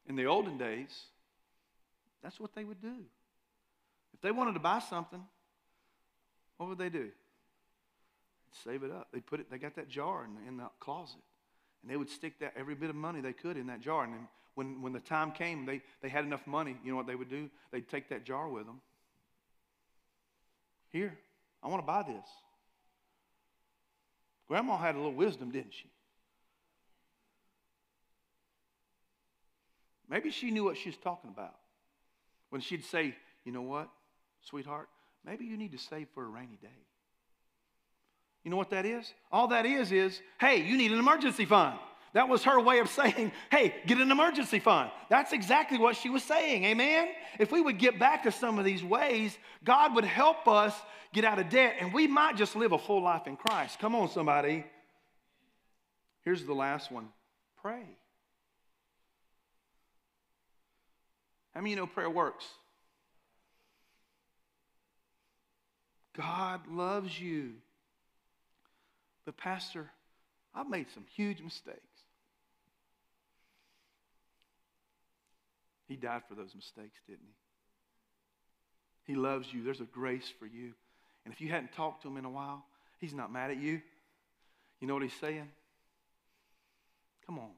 In 0.07 0.15
the 0.15 0.25
olden 0.25 0.57
days, 0.57 1.05
that's 2.21 2.39
what 2.39 2.53
they 2.53 2.63
would 2.63 2.81
do. 2.81 2.95
If 4.13 4.21
they 4.21 4.31
wanted 4.31 4.53
to 4.53 4.59
buy 4.59 4.79
something, 4.79 5.23
what 6.57 6.69
would 6.69 6.77
they 6.77 6.89
do? 6.89 7.03
They'd 7.03 7.11
save 8.63 8.83
it 8.83 8.91
up. 8.91 9.09
They 9.11 9.19
put 9.19 9.39
it. 9.39 9.49
They 9.49 9.57
got 9.57 9.75
that 9.75 9.89
jar 9.89 10.23
in 10.25 10.35
the, 10.35 10.47
in 10.47 10.57
the 10.57 10.69
closet, 10.79 11.21
and 11.81 11.91
they 11.91 11.97
would 11.97 12.09
stick 12.09 12.39
that 12.39 12.53
every 12.55 12.75
bit 12.75 12.89
of 12.89 12.95
money 12.95 13.21
they 13.21 13.33
could 13.33 13.57
in 13.57 13.67
that 13.67 13.81
jar. 13.81 14.03
And 14.03 14.13
then 14.13 14.27
when 14.53 14.81
when 14.81 14.93
the 14.93 14.99
time 14.99 15.31
came, 15.31 15.65
they 15.65 15.81
they 16.01 16.09
had 16.09 16.23
enough 16.23 16.47
money. 16.47 16.77
You 16.83 16.91
know 16.91 16.97
what 16.97 17.07
they 17.07 17.15
would 17.15 17.29
do? 17.29 17.49
They'd 17.71 17.89
take 17.89 18.09
that 18.09 18.23
jar 18.23 18.47
with 18.47 18.65
them. 18.65 18.79
Here, 20.91 21.17
I 21.61 21.67
want 21.67 21.81
to 21.81 21.85
buy 21.85 22.03
this. 22.03 22.27
Grandma 24.47 24.77
had 24.77 24.95
a 24.95 24.97
little 24.97 25.13
wisdom, 25.13 25.51
didn't 25.51 25.73
she? 25.73 25.89
Maybe 30.15 30.31
she 30.31 30.49
knew 30.49 30.63
what 30.63 30.77
she 30.77 30.87
was 30.87 30.97
talking 30.97 31.29
about 31.29 31.55
when 32.49 32.61
she'd 32.61 32.85
say, 32.85 33.13
You 33.43 33.51
know 33.51 33.63
what, 33.63 33.89
sweetheart? 34.49 34.87
Maybe 35.25 35.43
you 35.43 35.57
need 35.57 35.73
to 35.73 35.77
save 35.77 36.07
for 36.13 36.23
a 36.23 36.27
rainy 36.27 36.57
day. 36.61 36.69
You 38.45 38.49
know 38.49 38.55
what 38.55 38.69
that 38.69 38.85
is? 38.85 39.13
All 39.29 39.49
that 39.49 39.65
is 39.65 39.91
is, 39.91 40.21
hey, 40.39 40.65
you 40.65 40.77
need 40.77 40.93
an 40.93 40.99
emergency 40.99 41.43
fund. 41.43 41.77
That 42.13 42.29
was 42.29 42.45
her 42.45 42.61
way 42.61 42.79
of 42.79 42.87
saying, 42.89 43.33
hey, 43.51 43.75
get 43.87 43.97
an 43.97 44.09
emergency 44.09 44.59
fund. 44.59 44.89
That's 45.09 45.33
exactly 45.33 45.77
what 45.77 45.97
she 45.97 46.09
was 46.09 46.23
saying. 46.23 46.63
Amen? 46.63 47.09
If 47.37 47.51
we 47.51 47.59
would 47.59 47.77
get 47.77 47.99
back 47.99 48.23
to 48.23 48.31
some 48.31 48.57
of 48.57 48.63
these 48.63 48.85
ways, 48.85 49.37
God 49.65 49.95
would 49.95 50.05
help 50.05 50.47
us 50.47 50.73
get 51.11 51.25
out 51.25 51.39
of 51.39 51.49
debt 51.49 51.75
and 51.81 51.93
we 51.93 52.07
might 52.07 52.37
just 52.37 52.55
live 52.55 52.71
a 52.71 52.77
full 52.77 53.01
life 53.01 53.27
in 53.27 53.35
Christ. 53.35 53.79
Come 53.79 53.93
on, 53.95 54.07
somebody. 54.07 54.63
Here's 56.21 56.45
the 56.45 56.55
last 56.55 56.89
one 56.89 57.09
pray. 57.61 57.83
How 61.55 61.61
many 61.61 61.71
of 61.71 61.77
you 61.77 61.81
know 61.83 61.87
prayer 61.87 62.09
works? 62.09 62.45
God 66.17 66.61
loves 66.69 67.17
you. 67.19 67.53
But, 69.25 69.37
Pastor, 69.37 69.89
I've 70.53 70.69
made 70.69 70.87
some 70.93 71.05
huge 71.15 71.41
mistakes. 71.41 71.79
He 75.87 75.95
died 75.95 76.23
for 76.27 76.35
those 76.35 76.53
mistakes, 76.55 76.99
didn't 77.07 77.25
he? 79.05 79.13
He 79.13 79.17
loves 79.17 79.47
you. 79.53 79.63
There's 79.63 79.81
a 79.81 79.85
grace 79.85 80.31
for 80.39 80.45
you. 80.45 80.73
And 81.23 81.33
if 81.33 81.39
you 81.39 81.49
hadn't 81.49 81.73
talked 81.73 82.01
to 82.03 82.07
him 82.07 82.17
in 82.17 82.25
a 82.25 82.29
while, 82.29 82.65
he's 82.99 83.13
not 83.13 83.31
mad 83.31 83.51
at 83.51 83.57
you. 83.57 83.81
You 84.81 84.87
know 84.87 84.93
what 84.93 85.03
he's 85.03 85.13
saying? 85.13 85.49
Come 87.25 87.39
on. 87.39 87.51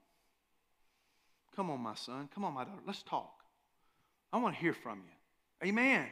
Come 1.56 1.72
on, 1.72 1.80
my 1.82 1.96
son. 1.96 2.30
Come 2.34 2.46
on, 2.46 2.54
my 2.54 2.64
daughter. 2.64 2.82
Let's 2.86 3.02
talk. 3.02 3.37
I 4.38 4.42
want 4.42 4.56
to 4.56 4.62
hear 4.62 4.74
from 4.74 5.00
you. 5.00 5.68
Amen. 5.68 6.06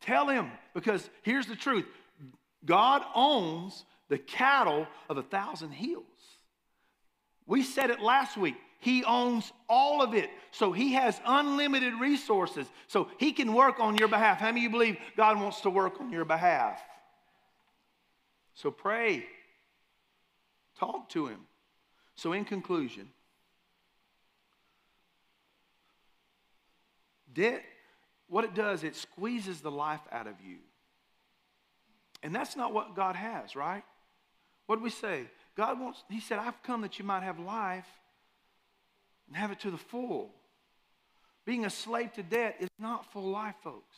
Tell 0.00 0.28
him, 0.28 0.50
because 0.74 1.08
here's 1.22 1.46
the 1.46 1.56
truth 1.56 1.86
God 2.64 3.02
owns 3.14 3.84
the 4.08 4.18
cattle 4.18 4.86
of 5.08 5.18
a 5.18 5.22
thousand 5.22 5.70
hills. 5.70 6.04
We 7.46 7.62
said 7.62 7.90
it 7.90 8.00
last 8.00 8.36
week. 8.36 8.56
He 8.80 9.04
owns 9.04 9.52
all 9.68 10.02
of 10.02 10.14
it. 10.14 10.30
So 10.52 10.72
he 10.72 10.94
has 10.94 11.20
unlimited 11.26 11.94
resources. 11.94 12.66
So 12.86 13.08
he 13.18 13.32
can 13.32 13.52
work 13.52 13.78
on 13.78 13.96
your 13.96 14.08
behalf. 14.08 14.38
How 14.38 14.46
many 14.46 14.60
of 14.60 14.64
you 14.64 14.70
believe 14.70 14.96
God 15.16 15.38
wants 15.38 15.60
to 15.62 15.70
work 15.70 16.00
on 16.00 16.10
your 16.10 16.24
behalf? 16.24 16.80
So 18.54 18.70
pray. 18.70 19.26
Talk 20.78 21.10
to 21.10 21.26
him. 21.26 21.40
So, 22.14 22.32
in 22.32 22.44
conclusion, 22.44 23.08
debt, 27.34 27.62
what 28.28 28.44
it 28.44 28.54
does, 28.54 28.84
it 28.84 28.96
squeezes 28.96 29.60
the 29.60 29.70
life 29.70 30.00
out 30.12 30.26
of 30.26 30.34
you. 30.44 30.58
And 32.22 32.34
that's 32.34 32.56
not 32.56 32.72
what 32.72 32.94
God 32.94 33.16
has, 33.16 33.56
right? 33.56 33.82
What 34.66 34.76
do 34.76 34.82
we 34.82 34.90
say? 34.90 35.24
God 35.56 35.80
wants, 35.80 36.04
He 36.08 36.20
said, 36.20 36.38
I've 36.38 36.62
come 36.62 36.82
that 36.82 36.98
you 36.98 37.04
might 37.04 37.22
have 37.22 37.38
life 37.38 37.88
and 39.26 39.36
have 39.36 39.50
it 39.50 39.60
to 39.60 39.70
the 39.70 39.78
full. 39.78 40.30
Being 41.44 41.64
a 41.64 41.70
slave 41.70 42.12
to 42.14 42.22
debt 42.22 42.56
is 42.60 42.68
not 42.78 43.10
full 43.12 43.30
life, 43.30 43.56
folks. 43.62 43.96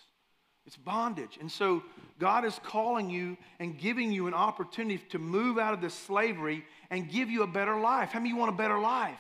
It's 0.64 0.76
bondage. 0.76 1.38
And 1.40 1.50
so 1.50 1.82
God 2.18 2.44
is 2.44 2.58
calling 2.62 3.10
you 3.10 3.36
and 3.58 3.76
giving 3.76 4.12
you 4.12 4.28
an 4.28 4.34
opportunity 4.34 5.02
to 5.10 5.18
move 5.18 5.58
out 5.58 5.74
of 5.74 5.80
this 5.80 5.94
slavery 5.94 6.64
and 6.90 7.10
give 7.10 7.28
you 7.30 7.42
a 7.42 7.46
better 7.48 7.80
life. 7.80 8.10
How 8.12 8.20
many 8.20 8.30
of 8.30 8.34
you 8.34 8.40
want 8.40 8.54
a 8.54 8.56
better 8.56 8.78
life? 8.78 9.18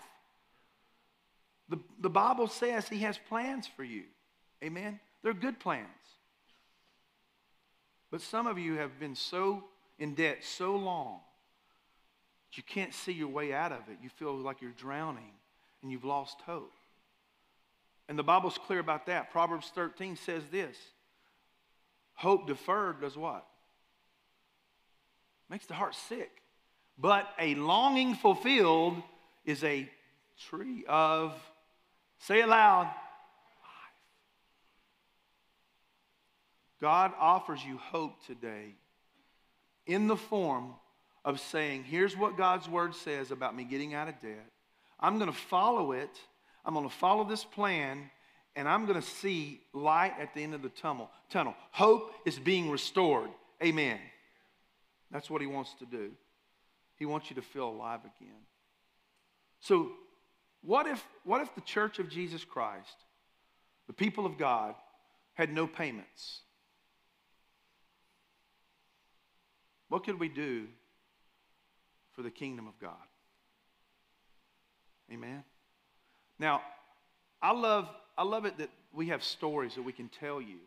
The, 1.72 1.78
the 2.02 2.10
Bible 2.10 2.48
says 2.48 2.86
He 2.86 2.98
has 2.98 3.18
plans 3.28 3.66
for 3.66 3.82
you. 3.82 4.02
Amen? 4.62 5.00
They're 5.22 5.32
good 5.32 5.58
plans. 5.58 5.88
But 8.10 8.20
some 8.20 8.46
of 8.46 8.58
you 8.58 8.74
have 8.74 9.00
been 9.00 9.14
so 9.14 9.64
in 9.98 10.14
debt 10.14 10.44
so 10.44 10.76
long 10.76 11.20
that 12.50 12.58
you 12.58 12.62
can't 12.62 12.92
see 12.92 13.12
your 13.12 13.28
way 13.28 13.54
out 13.54 13.72
of 13.72 13.78
it. 13.88 13.96
You 14.02 14.10
feel 14.10 14.34
like 14.34 14.60
you're 14.60 14.72
drowning 14.72 15.32
and 15.80 15.90
you've 15.90 16.04
lost 16.04 16.42
hope. 16.44 16.72
And 18.06 18.18
the 18.18 18.22
Bible's 18.22 18.58
clear 18.58 18.80
about 18.80 19.06
that. 19.06 19.30
Proverbs 19.30 19.72
13 19.74 20.16
says 20.16 20.42
this 20.50 20.76
Hope 22.12 22.46
deferred 22.46 23.00
does 23.00 23.16
what? 23.16 23.46
Makes 25.48 25.64
the 25.66 25.74
heart 25.74 25.94
sick. 25.94 26.30
But 26.98 27.26
a 27.38 27.54
longing 27.54 28.14
fulfilled 28.14 29.02
is 29.46 29.64
a 29.64 29.88
tree 30.50 30.84
of, 30.86 31.34
say 32.26 32.40
it 32.40 32.48
loud. 32.48 32.92
God 36.80 37.12
offers 37.18 37.64
you 37.64 37.76
hope 37.76 38.24
today 38.26 38.74
in 39.86 40.08
the 40.08 40.16
form 40.16 40.74
of 41.24 41.38
saying, 41.38 41.84
here's 41.84 42.16
what 42.16 42.36
God's 42.36 42.68
word 42.68 42.94
says 42.94 43.30
about 43.30 43.54
me 43.54 43.62
getting 43.62 43.94
out 43.94 44.08
of 44.08 44.20
debt. 44.20 44.50
I'm 44.98 45.18
going 45.18 45.30
to 45.30 45.36
follow 45.36 45.92
it. 45.92 46.10
I'm 46.64 46.74
going 46.74 46.88
to 46.88 46.94
follow 46.94 47.24
this 47.24 47.44
plan, 47.44 48.10
and 48.56 48.68
I'm 48.68 48.86
going 48.86 49.00
to 49.00 49.06
see 49.06 49.60
light 49.72 50.14
at 50.20 50.34
the 50.34 50.42
end 50.42 50.54
of 50.54 50.62
the 50.62 50.68
tunnel. 50.68 51.10
Tunnel. 51.30 51.54
Hope 51.70 52.12
is 52.24 52.38
being 52.38 52.70
restored. 52.70 53.30
Amen. 53.62 53.98
That's 55.10 55.30
what 55.30 55.40
he 55.40 55.46
wants 55.46 55.74
to 55.80 55.86
do. 55.86 56.10
He 56.96 57.06
wants 57.06 57.30
you 57.30 57.36
to 57.36 57.42
feel 57.42 57.68
alive 57.68 58.00
again. 58.00 58.34
So, 59.60 59.90
what 60.64 60.86
if, 60.86 61.04
what 61.24 61.40
if 61.40 61.54
the 61.54 61.60
church 61.60 61.98
of 61.98 62.08
Jesus 62.08 62.44
Christ, 62.44 62.96
the 63.86 63.92
people 63.92 64.26
of 64.26 64.38
God, 64.38 64.74
had 65.34 65.52
no 65.52 65.66
payments? 65.66 66.40
What 69.88 70.04
could 70.04 70.18
we 70.18 70.28
do 70.28 70.66
for 72.12 72.22
the 72.22 72.30
kingdom 72.30 72.66
of 72.66 72.78
God? 72.80 72.92
Amen. 75.12 75.44
Now, 76.38 76.62
I 77.42 77.52
love, 77.52 77.88
I 78.16 78.22
love 78.22 78.44
it 78.44 78.58
that 78.58 78.70
we 78.94 79.08
have 79.08 79.22
stories 79.22 79.74
that 79.74 79.82
we 79.82 79.92
can 79.92 80.08
tell 80.08 80.40
you. 80.40 80.58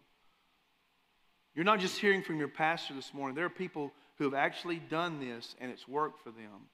You're 1.55 1.65
not 1.65 1.79
just 1.79 1.97
hearing 1.99 2.21
from 2.21 2.37
your 2.37 2.49
pastor 2.49 2.93
this 2.93 3.13
morning. 3.13 3.33
There 3.33 3.45
are 3.45 3.49
people 3.49 3.91
who 4.17 4.25
have 4.25 4.33
actually 4.33 4.77
done 4.77 5.19
this 5.19 5.55
and 5.59 5.71
it's 5.71 5.87
worked 5.87 6.21
for 6.21 6.31
them. 6.31 6.67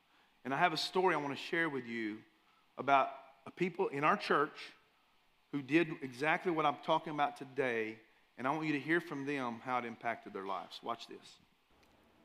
And 0.44 0.54
I 0.54 0.58
have 0.58 0.74
a 0.74 0.78
story 0.78 1.14
I 1.14 1.20
want 1.20 1.36
to 1.36 1.42
share 1.42 1.70
with 1.70 1.86
you 1.86 2.18
about 2.78 3.10
a 3.46 3.52
people 3.52 3.88
in 3.90 4.04
our 4.04 4.18
church 4.18 4.74
who 5.52 5.62
did 5.62 5.90
exactly 6.02 6.52
what 6.52 6.66
I'm 6.66 6.78
talking 6.86 7.14
about 7.14 7.38
today. 7.38 7.98
And 8.38 8.48
I 8.48 8.52
want 8.52 8.66
you 8.66 8.74
to 8.74 8.80
hear 8.80 9.02
from 9.02 9.26
them 9.26 9.60
how 9.64 9.78
it 9.78 9.86
impacted 9.86 10.34
their 10.34 10.46
lives. 10.46 10.80
Watch 10.84 11.08
this. 11.08 11.38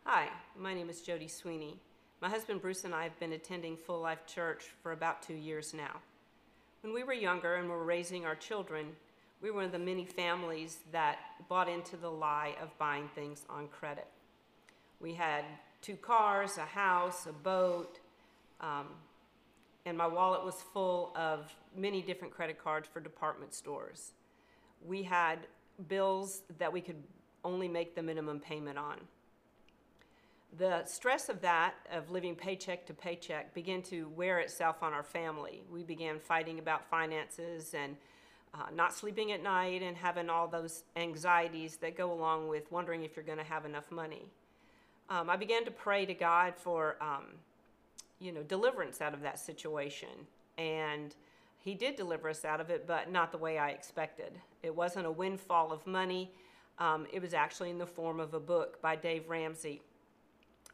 Hi, 0.05 0.29
my 0.57 0.73
name 0.73 0.89
is 0.89 1.03
Jody 1.03 1.29
Sweeney. 1.29 1.81
My 2.23 2.29
husband 2.29 2.63
Bruce 2.63 2.85
and 2.85 2.95
I 2.95 3.03
have 3.03 3.19
been 3.19 3.33
attending 3.33 3.77
Full 3.77 4.01
Life 4.01 4.27
Church 4.27 4.65
for 4.83 4.93
about 4.93 5.23
two 5.23 5.35
years 5.35 5.75
now. 5.75 6.01
When 6.83 6.95
we 6.95 7.03
were 7.03 7.13
younger 7.13 7.57
and 7.57 7.69
were 7.69 7.85
raising 7.85 8.25
our 8.25 8.37
children, 8.37 8.87
we 9.43 9.51
were 9.51 9.57
one 9.57 9.65
of 9.65 9.73
the 9.73 9.79
many 9.79 10.05
families 10.05 10.79
that 10.93 11.19
bought 11.49 11.69
into 11.69 11.97
the 11.97 12.11
lie 12.11 12.55
of 12.63 12.77
buying 12.79 13.09
things 13.15 13.45
on 13.51 13.69
credit. 13.69 14.07
We 15.01 15.13
had 15.13 15.45
two 15.83 15.97
cars, 15.97 16.57
a 16.57 16.65
house, 16.65 17.27
a 17.27 17.33
boat, 17.33 17.99
um, 18.61 18.87
and 19.87 19.97
my 19.97 20.07
wallet 20.07 20.45
was 20.45 20.57
full 20.75 21.13
of 21.17 21.51
many 21.75 22.03
different 22.03 22.35
credit 22.35 22.63
cards 22.63 22.87
for 22.93 23.01
department 23.01 23.55
stores. 23.55 24.13
We 24.85 25.03
had 25.03 25.47
bills 25.89 26.43
that 26.59 26.71
we 26.71 26.83
could 26.83 27.03
only 27.45 27.69
make 27.69 27.95
the 27.95 28.03
minimum 28.03 28.41
payment 28.41 28.77
on 28.77 28.99
the 30.59 30.85
stress 30.85 31.29
of 31.29 31.41
that, 31.43 31.75
of 31.93 32.11
living 32.11 32.35
paycheck 32.35 32.87
to 32.87 32.95
paycheck, 32.95 33.53
began 33.55 33.83
to 33.83 34.09
wear 34.11 34.39
itself 34.39 34.83
on 34.83 34.93
our 34.93 35.03
family. 35.03 35.63
We 35.71 35.83
began 35.83 36.19
fighting 36.19 36.59
about 36.59 36.89
finances 36.89 37.75
and 37.75 37.97
uh, 38.55 38.67
not 38.75 38.95
sleeping 38.95 39.33
at 39.33 39.43
night 39.43 39.83
and 39.83 39.97
having 39.97 40.31
all 40.31 40.49
those 40.49 40.85
anxieties 40.97 41.77
that 41.79 41.97
go 41.97 42.13
along 42.13 42.49
with 42.49 42.71
wondering 42.73 43.03
if 43.03 43.17
you're 43.17 43.25
going 43.25 43.39
to 43.39 43.45
have 43.45 43.65
enough 43.65 43.91
money. 43.91 44.25
Um, 45.11 45.29
I 45.29 45.37
began 45.37 45.65
to 45.67 45.71
pray 45.71 46.07
to 46.07 46.15
God 46.15 46.55
for, 46.57 46.97
um, 47.01 47.25
you 48.21 48.33
know, 48.33 48.43
deliverance 48.43 49.01
out 49.01 49.15
of 49.15 49.23
that 49.23 49.39
situation. 49.39 50.09
And 50.59 51.15
He 51.59 51.75
did 51.75 51.97
deliver 51.97 52.29
us 52.29 52.45
out 52.45 52.61
of 52.61 52.71
it, 52.71 52.87
but 52.87 53.11
not 53.11 53.33
the 53.33 53.39
way 53.39 53.59
I 53.59 53.71
expected. 53.71 54.33
It 54.63 54.75
wasn't 54.75 55.07
a 55.07 55.11
windfall 55.11 55.73
of 55.73 55.87
money. 55.87 56.33
Um, 56.79 57.07
it 57.13 57.23
was 57.23 57.35
actually 57.35 57.71
in 57.71 57.79
the 57.79 57.87
form 57.87 58.21
of 58.21 58.35
a 58.35 58.41
book 58.41 58.81
by 58.83 58.97
Dave 58.97 59.29
Ramsey, 59.29 59.81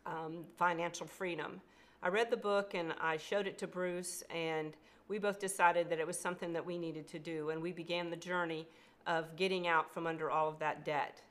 um, 0.06 0.44
Financial 0.56 1.06
Freedom. 1.06 1.60
I 2.02 2.08
read 2.08 2.30
the 2.30 2.36
book 2.36 2.74
and 2.74 2.92
I 3.00 3.16
showed 3.16 3.46
it 3.46 3.58
to 3.58 3.68
Bruce, 3.68 4.24
and 4.34 4.72
we 5.06 5.18
both 5.18 5.38
decided 5.38 5.88
that 5.90 6.00
it 6.00 6.06
was 6.06 6.18
something 6.18 6.52
that 6.52 6.64
we 6.66 6.76
needed 6.76 7.06
to 7.08 7.18
do, 7.18 7.50
and 7.50 7.62
we 7.62 7.70
began 7.70 8.10
the 8.10 8.16
journey 8.16 8.66
of 9.06 9.36
getting 9.36 9.68
out 9.68 9.92
from 9.92 10.06
under 10.06 10.30
all 10.30 10.48
of 10.48 10.58
that 10.58 10.84
debt. 10.84 11.22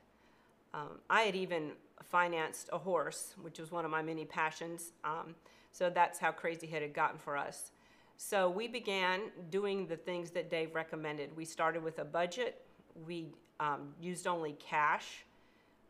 Um, 0.72 1.00
I 1.10 1.22
had 1.22 1.36
even 1.36 1.72
financed 2.10 2.70
a 2.72 2.78
horse, 2.78 3.34
which 3.42 3.58
was 3.58 3.70
one 3.70 3.84
of 3.84 3.90
my 3.90 4.02
many 4.02 4.24
passions, 4.24 4.92
um, 5.04 5.34
so 5.72 5.90
that's 5.90 6.18
how 6.18 6.30
crazy 6.30 6.68
it 6.72 6.82
had 6.82 6.94
gotten 6.94 7.18
for 7.18 7.36
us. 7.36 7.72
So 8.16 8.48
we 8.48 8.68
began 8.68 9.20
doing 9.50 9.86
the 9.86 9.96
things 9.96 10.30
that 10.30 10.48
Dave 10.48 10.74
recommended. 10.74 11.36
We 11.36 11.44
started 11.44 11.82
with 11.82 11.98
a 11.98 12.04
budget. 12.04 12.62
We 13.06 13.26
um, 13.58 13.94
used 14.00 14.26
only 14.26 14.52
cash 14.52 15.24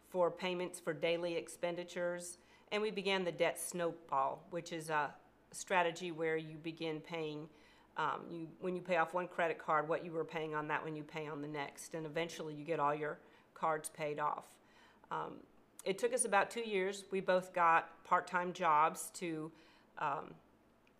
for 0.08 0.30
payments 0.30 0.78
for 0.78 0.92
daily 0.92 1.36
expenditures, 1.36 2.38
and 2.70 2.80
we 2.80 2.90
began 2.90 3.24
the 3.24 3.32
debt 3.32 3.60
snowball, 3.60 4.46
which 4.50 4.72
is 4.72 4.88
a 4.88 5.12
strategy 5.50 6.12
where 6.12 6.36
you 6.36 6.56
begin 6.62 7.00
paying. 7.00 7.48
Um, 7.96 8.20
you, 8.30 8.48
when 8.60 8.74
you 8.74 8.80
pay 8.80 8.96
off 8.96 9.12
one 9.12 9.28
credit 9.28 9.58
card, 9.58 9.88
what 9.88 10.04
you 10.04 10.12
were 10.12 10.24
paying 10.24 10.54
on 10.54 10.68
that 10.68 10.82
when 10.82 10.96
you 10.96 11.02
pay 11.02 11.26
on 11.26 11.42
the 11.42 11.48
next, 11.48 11.94
and 11.94 12.06
eventually 12.06 12.54
you 12.54 12.64
get 12.64 12.80
all 12.80 12.94
your 12.94 13.18
cards 13.52 13.90
paid 13.90 14.18
off. 14.18 14.44
Um, 15.10 15.34
it 15.84 15.98
took 15.98 16.14
us 16.14 16.24
about 16.24 16.50
two 16.50 16.66
years. 16.66 17.04
We 17.10 17.20
both 17.20 17.52
got 17.52 17.90
part-time 18.04 18.52
jobs 18.52 19.10
to 19.14 19.50
um, 19.98 20.34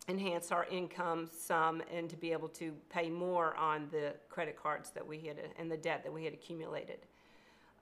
enhance 0.09 0.51
our 0.51 0.67
income 0.67 1.29
some 1.37 1.83
and 1.95 2.11
to 2.11 2.17
be 2.17 2.33
able 2.33 2.49
to 2.49 2.73
pay 2.91 3.09
more 3.09 3.55
on 3.57 3.89
the 3.91 4.15
credit 4.29 4.57
cards 4.61 4.91
that 4.91 5.07
we 5.07 5.19
had 5.21 5.37
and 5.59 5.71
the 5.71 5.77
debt 5.77 6.03
that 6.03 6.13
we 6.13 6.25
had 6.25 6.35
accumulated. 6.35 6.99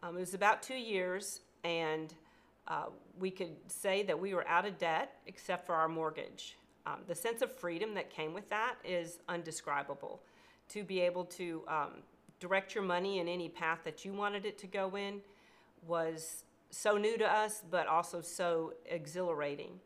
Um, 0.03 0.17
it 0.17 0.21
was 0.21 0.35
about 0.35 0.63
two 0.63 0.75
years, 0.75 1.41
and 1.65 2.15
uh, 2.69 2.87
we 3.19 3.31
could 3.31 3.57
say 3.67 4.03
that 4.05 4.19
we 4.19 4.35
were 4.35 4.47
out 4.49 4.67
of 4.67 4.79
debt 4.79 5.17
except 5.27 5.67
for 5.67 5.75
our 5.75 5.89
mortgage. 5.89 6.57
Um, 6.87 7.01
the 7.07 7.15
sense 7.15 7.43
of 7.43 7.53
freedom 7.53 7.95
that 7.95 8.11
came 8.11 8.33
with 8.33 8.49
that 8.51 8.77
is 8.85 9.19
undescribable. 9.29 10.21
To 10.71 10.85
be 10.85 11.01
able 11.01 11.25
to 11.25 11.63
um, 11.69 11.91
direct 12.39 12.75
your 12.75 12.85
money 12.85 13.19
in 13.19 13.29
any 13.29 13.49
path 13.49 13.81
that 13.85 14.05
you 14.05 14.13
wanted 14.13 14.47
it 14.47 14.59
to 14.59 14.67
go 14.67 14.97
in 14.97 15.21
was 15.87 16.45
so 16.71 16.97
new 16.97 17.19
to 17.19 17.31
us, 17.31 17.63
but 17.71 17.87
also 17.87 18.21
so 18.21 18.75
exhilarating. 18.87 19.81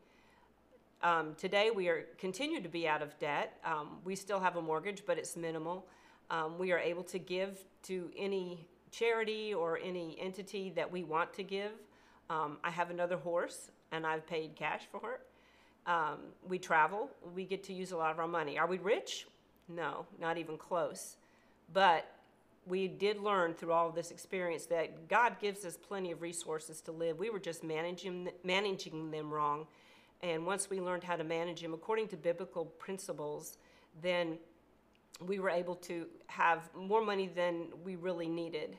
Um, 1.01 1.35
today, 1.35 1.71
we 1.71 1.87
are 1.87 2.05
continue 2.17 2.61
to 2.61 2.69
be 2.69 2.87
out 2.87 3.01
of 3.01 3.17
debt. 3.19 3.59
Um, 3.63 3.99
we 4.03 4.15
still 4.15 4.39
have 4.39 4.55
a 4.55 4.61
mortgage, 4.61 5.03
but 5.05 5.17
it's 5.17 5.35
minimal. 5.35 5.85
Um, 6.29 6.57
we 6.57 6.71
are 6.71 6.79
able 6.79 7.03
to 7.03 7.19
give 7.19 7.59
to 7.83 8.09
any 8.17 8.65
charity 8.91 9.53
or 9.53 9.77
any 9.83 10.17
entity 10.19 10.71
that 10.75 10.91
we 10.91 11.03
want 11.03 11.33
to 11.33 11.43
give. 11.43 11.71
Um, 12.29 12.57
I 12.63 12.71
have 12.71 12.89
another 12.89 13.17
horse, 13.17 13.69
and 13.91 14.05
I've 14.05 14.25
paid 14.25 14.55
cash 14.55 14.83
for 14.91 15.13
it. 15.13 15.21
Um, 15.87 16.17
we 16.47 16.57
travel. 16.57 17.11
We 17.35 17.45
get 17.45 17.63
to 17.65 17.73
use 17.73 17.91
a 17.91 17.97
lot 17.97 18.11
of 18.11 18.19
our 18.19 18.27
money. 18.27 18.57
Are 18.57 18.65
we 18.65 18.79
rich? 18.79 19.27
No, 19.67 20.05
not 20.19 20.37
even 20.37 20.57
close. 20.57 21.17
But 21.71 22.09
we 22.65 22.87
did 22.87 23.19
learn 23.19 23.53
through 23.53 23.73
all 23.73 23.87
of 23.87 23.93
this 23.93 24.09
experience 24.09 24.65
that 24.67 25.07
God 25.07 25.39
gives 25.39 25.65
us 25.65 25.77
plenty 25.77 26.11
of 26.11 26.23
resources 26.23 26.81
to 26.81 26.91
live. 26.91 27.19
We 27.19 27.29
were 27.29 27.39
just 27.39 27.63
managing 27.63 28.29
managing 28.43 29.11
them 29.11 29.31
wrong 29.31 29.67
and 30.25 30.43
once 30.43 30.71
we 30.71 30.81
learned 30.81 31.03
how 31.03 31.15
to 31.15 31.23
manage 31.23 31.59
him 31.61 31.75
according 31.75 32.07
to 32.07 32.17
biblical 32.17 32.65
principles, 32.65 33.57
then 34.01 34.39
we 35.23 35.37
were 35.37 35.51
able 35.51 35.75
to 35.75 36.07
have 36.25 36.67
more 36.75 37.05
money 37.05 37.27
than 37.27 37.67
we 37.83 37.95
really 37.95 38.27
needed. 38.27 38.75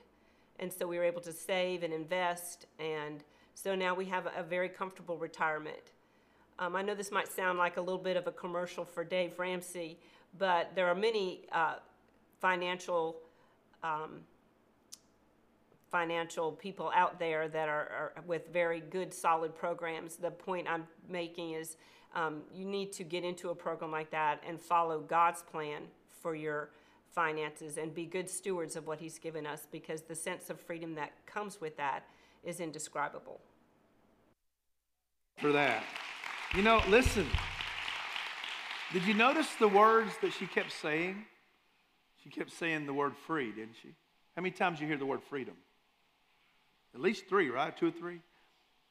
And 0.59 0.73
so 0.73 0.89
we 0.89 0.99
were 0.99 1.05
able 1.05 1.21
to 1.21 1.33
save 1.33 1.85
and 1.85 1.93
invest. 1.95 2.67
And 2.81 3.23
so 3.55 3.77
now 3.77 3.95
we 3.95 4.07
have 4.07 4.27
a, 4.37 4.43
very 4.43 4.69
comfortable 4.69 5.19
retirement. 5.19 5.93
Um, 6.59 6.75
I 6.75 6.83
know 6.83 6.97
this 6.97 7.13
might 7.13 7.29
sound 7.29 7.59
like 7.59 7.77
a 7.77 7.81
little 7.81 8.03
bit 8.03 8.17
of 8.17 8.27
a 8.27 8.33
commercial 8.33 8.85
for 8.85 9.05
Dave 9.05 9.39
Ramsey, 9.39 10.01
but 10.37 10.75
there 10.75 10.89
are 10.89 10.97
many 10.97 11.43
uh, 11.53 11.77
financial 12.41 13.19
um, 13.85 14.23
financial 15.91 16.53
people 16.53 16.91
out 16.95 17.19
there 17.19 17.49
that 17.49 17.69
are, 17.69 18.13
are, 18.17 18.23
with 18.27 18.53
very 18.53 18.81
good, 18.81 19.15
solid 19.15 19.55
programs. 19.55 20.17
The 20.17 20.31
point 20.31 20.67
I'm 20.69 20.87
making 21.09 21.53
is 21.53 21.77
um, 22.15 22.43
you 22.55 22.65
need 22.65 22.93
to 22.95 23.05
get 23.05 23.25
into 23.25 23.51
a 23.51 23.55
program 23.55 23.91
like 23.93 24.11
that 24.11 24.43
and 24.47 24.61
follow 24.61 25.01
God's 25.01 25.43
plan 25.43 25.83
for 26.21 26.35
your 26.35 26.71
finances 27.15 27.79
and 27.79 27.95
be 27.95 28.05
good 28.05 28.29
stewards 28.29 28.77
of 28.77 28.87
what 28.87 28.99
He's 28.99 29.19
given 29.19 29.47
us 29.47 29.67
because 29.71 30.03
the 30.03 30.15
sense 30.15 30.51
of 30.51 30.61
freedom 30.61 30.95
that 30.97 31.13
comes 31.27 31.61
with 31.61 31.77
that 31.77 32.05
is 32.43 32.61
indescribable. 32.61 33.41
For 35.39 35.53
that. 35.53 35.85
You 36.55 36.63
know, 36.63 36.81
listen. 36.89 37.27
Did 38.93 39.05
you 39.05 39.15
notice 39.15 39.49
the 39.59 39.69
words 39.69 40.13
that 40.23 40.33
she 40.33 40.47
kept 40.47 40.73
saying? 40.73 41.25
She 42.23 42.31
kept 42.31 42.53
saying 42.53 42.87
the 42.87 42.95
word 42.95 43.15
free, 43.27 43.51
didn't 43.53 43.75
she? 43.83 43.89
How 44.37 44.43
many 44.43 44.53
times 44.53 44.81
you 44.81 44.87
hear 44.87 44.97
the 44.97 45.07
word 45.07 45.23
freedom? 45.23 45.55
At 46.97 47.03
least 47.03 47.29
three, 47.29 47.51
right? 47.51 47.77
Two 47.77 47.89
or 47.89 47.91
three. 47.91 48.21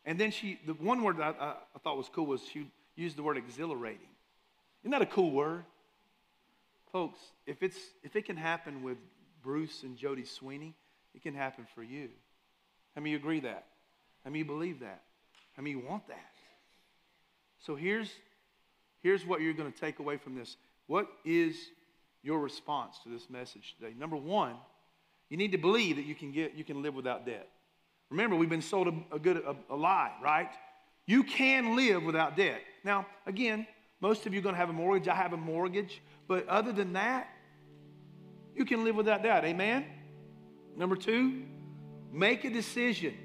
And 0.06 0.20
then 0.20 0.30
she, 0.30 0.60
the 0.68 0.74
one 0.74 1.02
word 1.02 1.20
I, 1.20 1.30
I, 1.32 1.50
I 1.50 1.80
thought 1.84 1.98
was 1.98 2.08
cool 2.08 2.28
was 2.28 2.42
she 2.54 2.68
used 2.96 3.18
the 3.18 3.24
word 3.24 3.36
exhilarating. 3.36 4.08
Isn't 4.84 4.92
that 4.92 5.02
a 5.02 5.08
cool 5.08 5.32
word? 5.32 5.64
Folks, 6.92 7.18
if, 7.48 7.64
it's, 7.64 7.80
if 8.04 8.16
it 8.16 8.26
can 8.26 8.38
happen 8.38 8.84
with 8.84 8.98
Bruce 9.42 9.82
and 9.82 9.98
Jody 9.98 10.24
Sweeney, 10.24 10.76
it 11.16 11.24
can 11.24 11.34
happen 11.34 11.66
for 11.74 11.82
you. 11.82 12.10
How 12.94 13.02
many 13.02 13.16
agree 13.16 13.40
that? 13.40 13.66
How 14.24 14.30
many 14.30 14.44
believe 14.44 14.82
that? 14.82 15.02
How 15.58 15.64
many 15.64 15.72
you 15.72 15.80
want 15.80 16.08
that? 16.08 16.32
So 17.66 17.76
here's, 17.76 18.12
here's 19.02 19.26
what 19.26 19.42
you're 19.42 19.54
going 19.54 19.72
to 19.72 19.80
take 19.80 19.98
away 19.98 20.18
from 20.18 20.36
this. 20.36 20.58
What 20.86 21.08
is 21.26 21.58
your 22.22 22.40
response 22.40 23.00
to 23.04 23.10
this 23.10 23.32
message 23.32 23.76
today? 23.80 23.96
Number 23.98 24.16
one, 24.16 24.54
you 25.30 25.38
need 25.38 25.54
to 25.54 25.58
believe 25.58 25.96
that 25.96 26.06
you 26.06 26.14
can, 26.14 26.32
get, 26.32 26.54
you 26.54 26.64
can 26.64 26.84
live 26.84 26.94
without 26.94 27.26
debt. 27.26 27.50
Remember, 28.16 28.38
we've 28.38 28.50
been 28.50 28.62
sold 28.62 28.88
a, 28.88 29.16
a 29.16 29.20
good 29.20 29.44
a, 29.46 29.58
a 29.70 29.76
lie, 29.76 30.10
right? 30.24 30.50
You 31.06 31.22
can 31.22 31.76
live 31.76 32.02
without 32.04 32.38
debt. 32.38 32.62
Now, 32.86 33.06
again, 33.28 33.68
most 34.00 34.26
of 34.26 34.34
you 34.34 34.40
are 34.40 34.44
going 34.44 34.56
to 34.56 34.60
have 34.60 34.70
a 34.70 34.74
mortgage. 34.74 35.10
I 35.10 35.16
have 35.16 35.34
a 35.34 35.38
mortgage. 35.38 36.02
But 36.26 36.48
other 36.48 36.72
than 36.72 36.94
that, 36.94 37.28
you 38.56 38.64
can 38.64 38.86
live 38.86 38.96
without 38.96 39.22
debt. 39.22 39.44
Amen? 39.44 39.84
Number 40.78 40.96
two, 40.96 41.44
make 42.14 42.46
a 42.46 42.50
decision. 42.50 43.16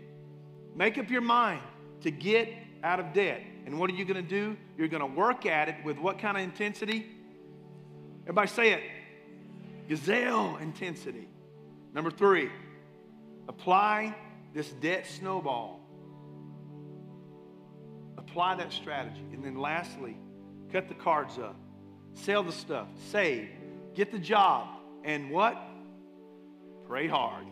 Make 0.75 0.99
up 0.99 1.09
your 1.09 1.21
mind 1.21 1.63
to 2.01 2.11
get 2.11 2.49
out 2.83 2.99
of 2.99 3.13
debt. 3.13 3.43
And 3.67 3.79
what 3.79 3.91
are 3.91 3.95
you 3.95 4.05
going 4.05 4.21
to 4.21 4.29
do? 4.29 4.57
You're 4.77 4.89
going 4.89 5.09
to 5.09 5.21
work 5.21 5.47
at 5.47 5.69
it 5.69 5.77
with 5.85 5.99
what 5.99 6.19
kind 6.19 6.37
of 6.37 6.43
intensity? 6.43 7.07
Everybody 8.23 8.49
say 8.49 8.73
it. 8.73 8.83
Gazelle 9.89 10.57
intensity. 10.57 11.29
Number 11.95 12.11
three, 12.11 12.51
apply 13.49 14.17
this 14.53 14.71
debt 14.71 15.07
snowball. 15.07 15.81
Apply 18.19 18.55
that 18.57 18.73
strategy. 18.73 19.25
And 19.33 19.45
then 19.45 19.57
lastly, 19.57 20.17
cut 20.73 20.89
the 20.89 20.95
cards 20.95 21.39
up, 21.39 21.57
sell 22.15 22.43
the 22.43 22.53
stuff, 22.53 22.89
save, 23.11 23.49
get 23.95 24.13
the 24.13 24.19
job, 24.19 24.69
and 25.05 25.31
what? 25.31 25.57
Pray 26.87 27.07
hard. 27.07 27.47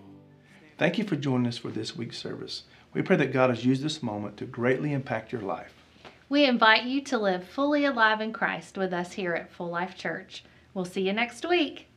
Thank 0.77 0.99
you 0.99 1.05
for 1.05 1.17
joining 1.17 1.47
us 1.47 1.59
for 1.59 1.71
this 1.71 1.97
week's 1.97 2.19
service. 2.19 2.65
We 2.95 3.03
pray 3.03 3.17
that 3.17 3.33
God 3.33 3.51
has 3.51 3.65
used 3.65 3.83
this 3.83 4.03
moment 4.03 4.37
to 4.39 4.47
greatly 4.47 4.93
impact 4.93 5.33
your 5.33 5.43
life. 5.43 5.75
We 6.29 6.45
invite 6.45 6.85
you 6.85 7.01
to 7.03 7.19
live 7.19 7.45
fully 7.45 7.85
alive 7.85 8.21
in 8.21 8.33
Christ 8.33 8.77
with 8.77 8.93
us 8.93 9.13
here 9.13 9.35
at 9.35 9.51
Full 9.51 9.71
Life 9.71 9.97
Church. 9.97 10.45
We'll 10.75 10.85
see 10.85 11.03
you 11.03 11.13
next 11.13 11.49
week. 11.49 11.88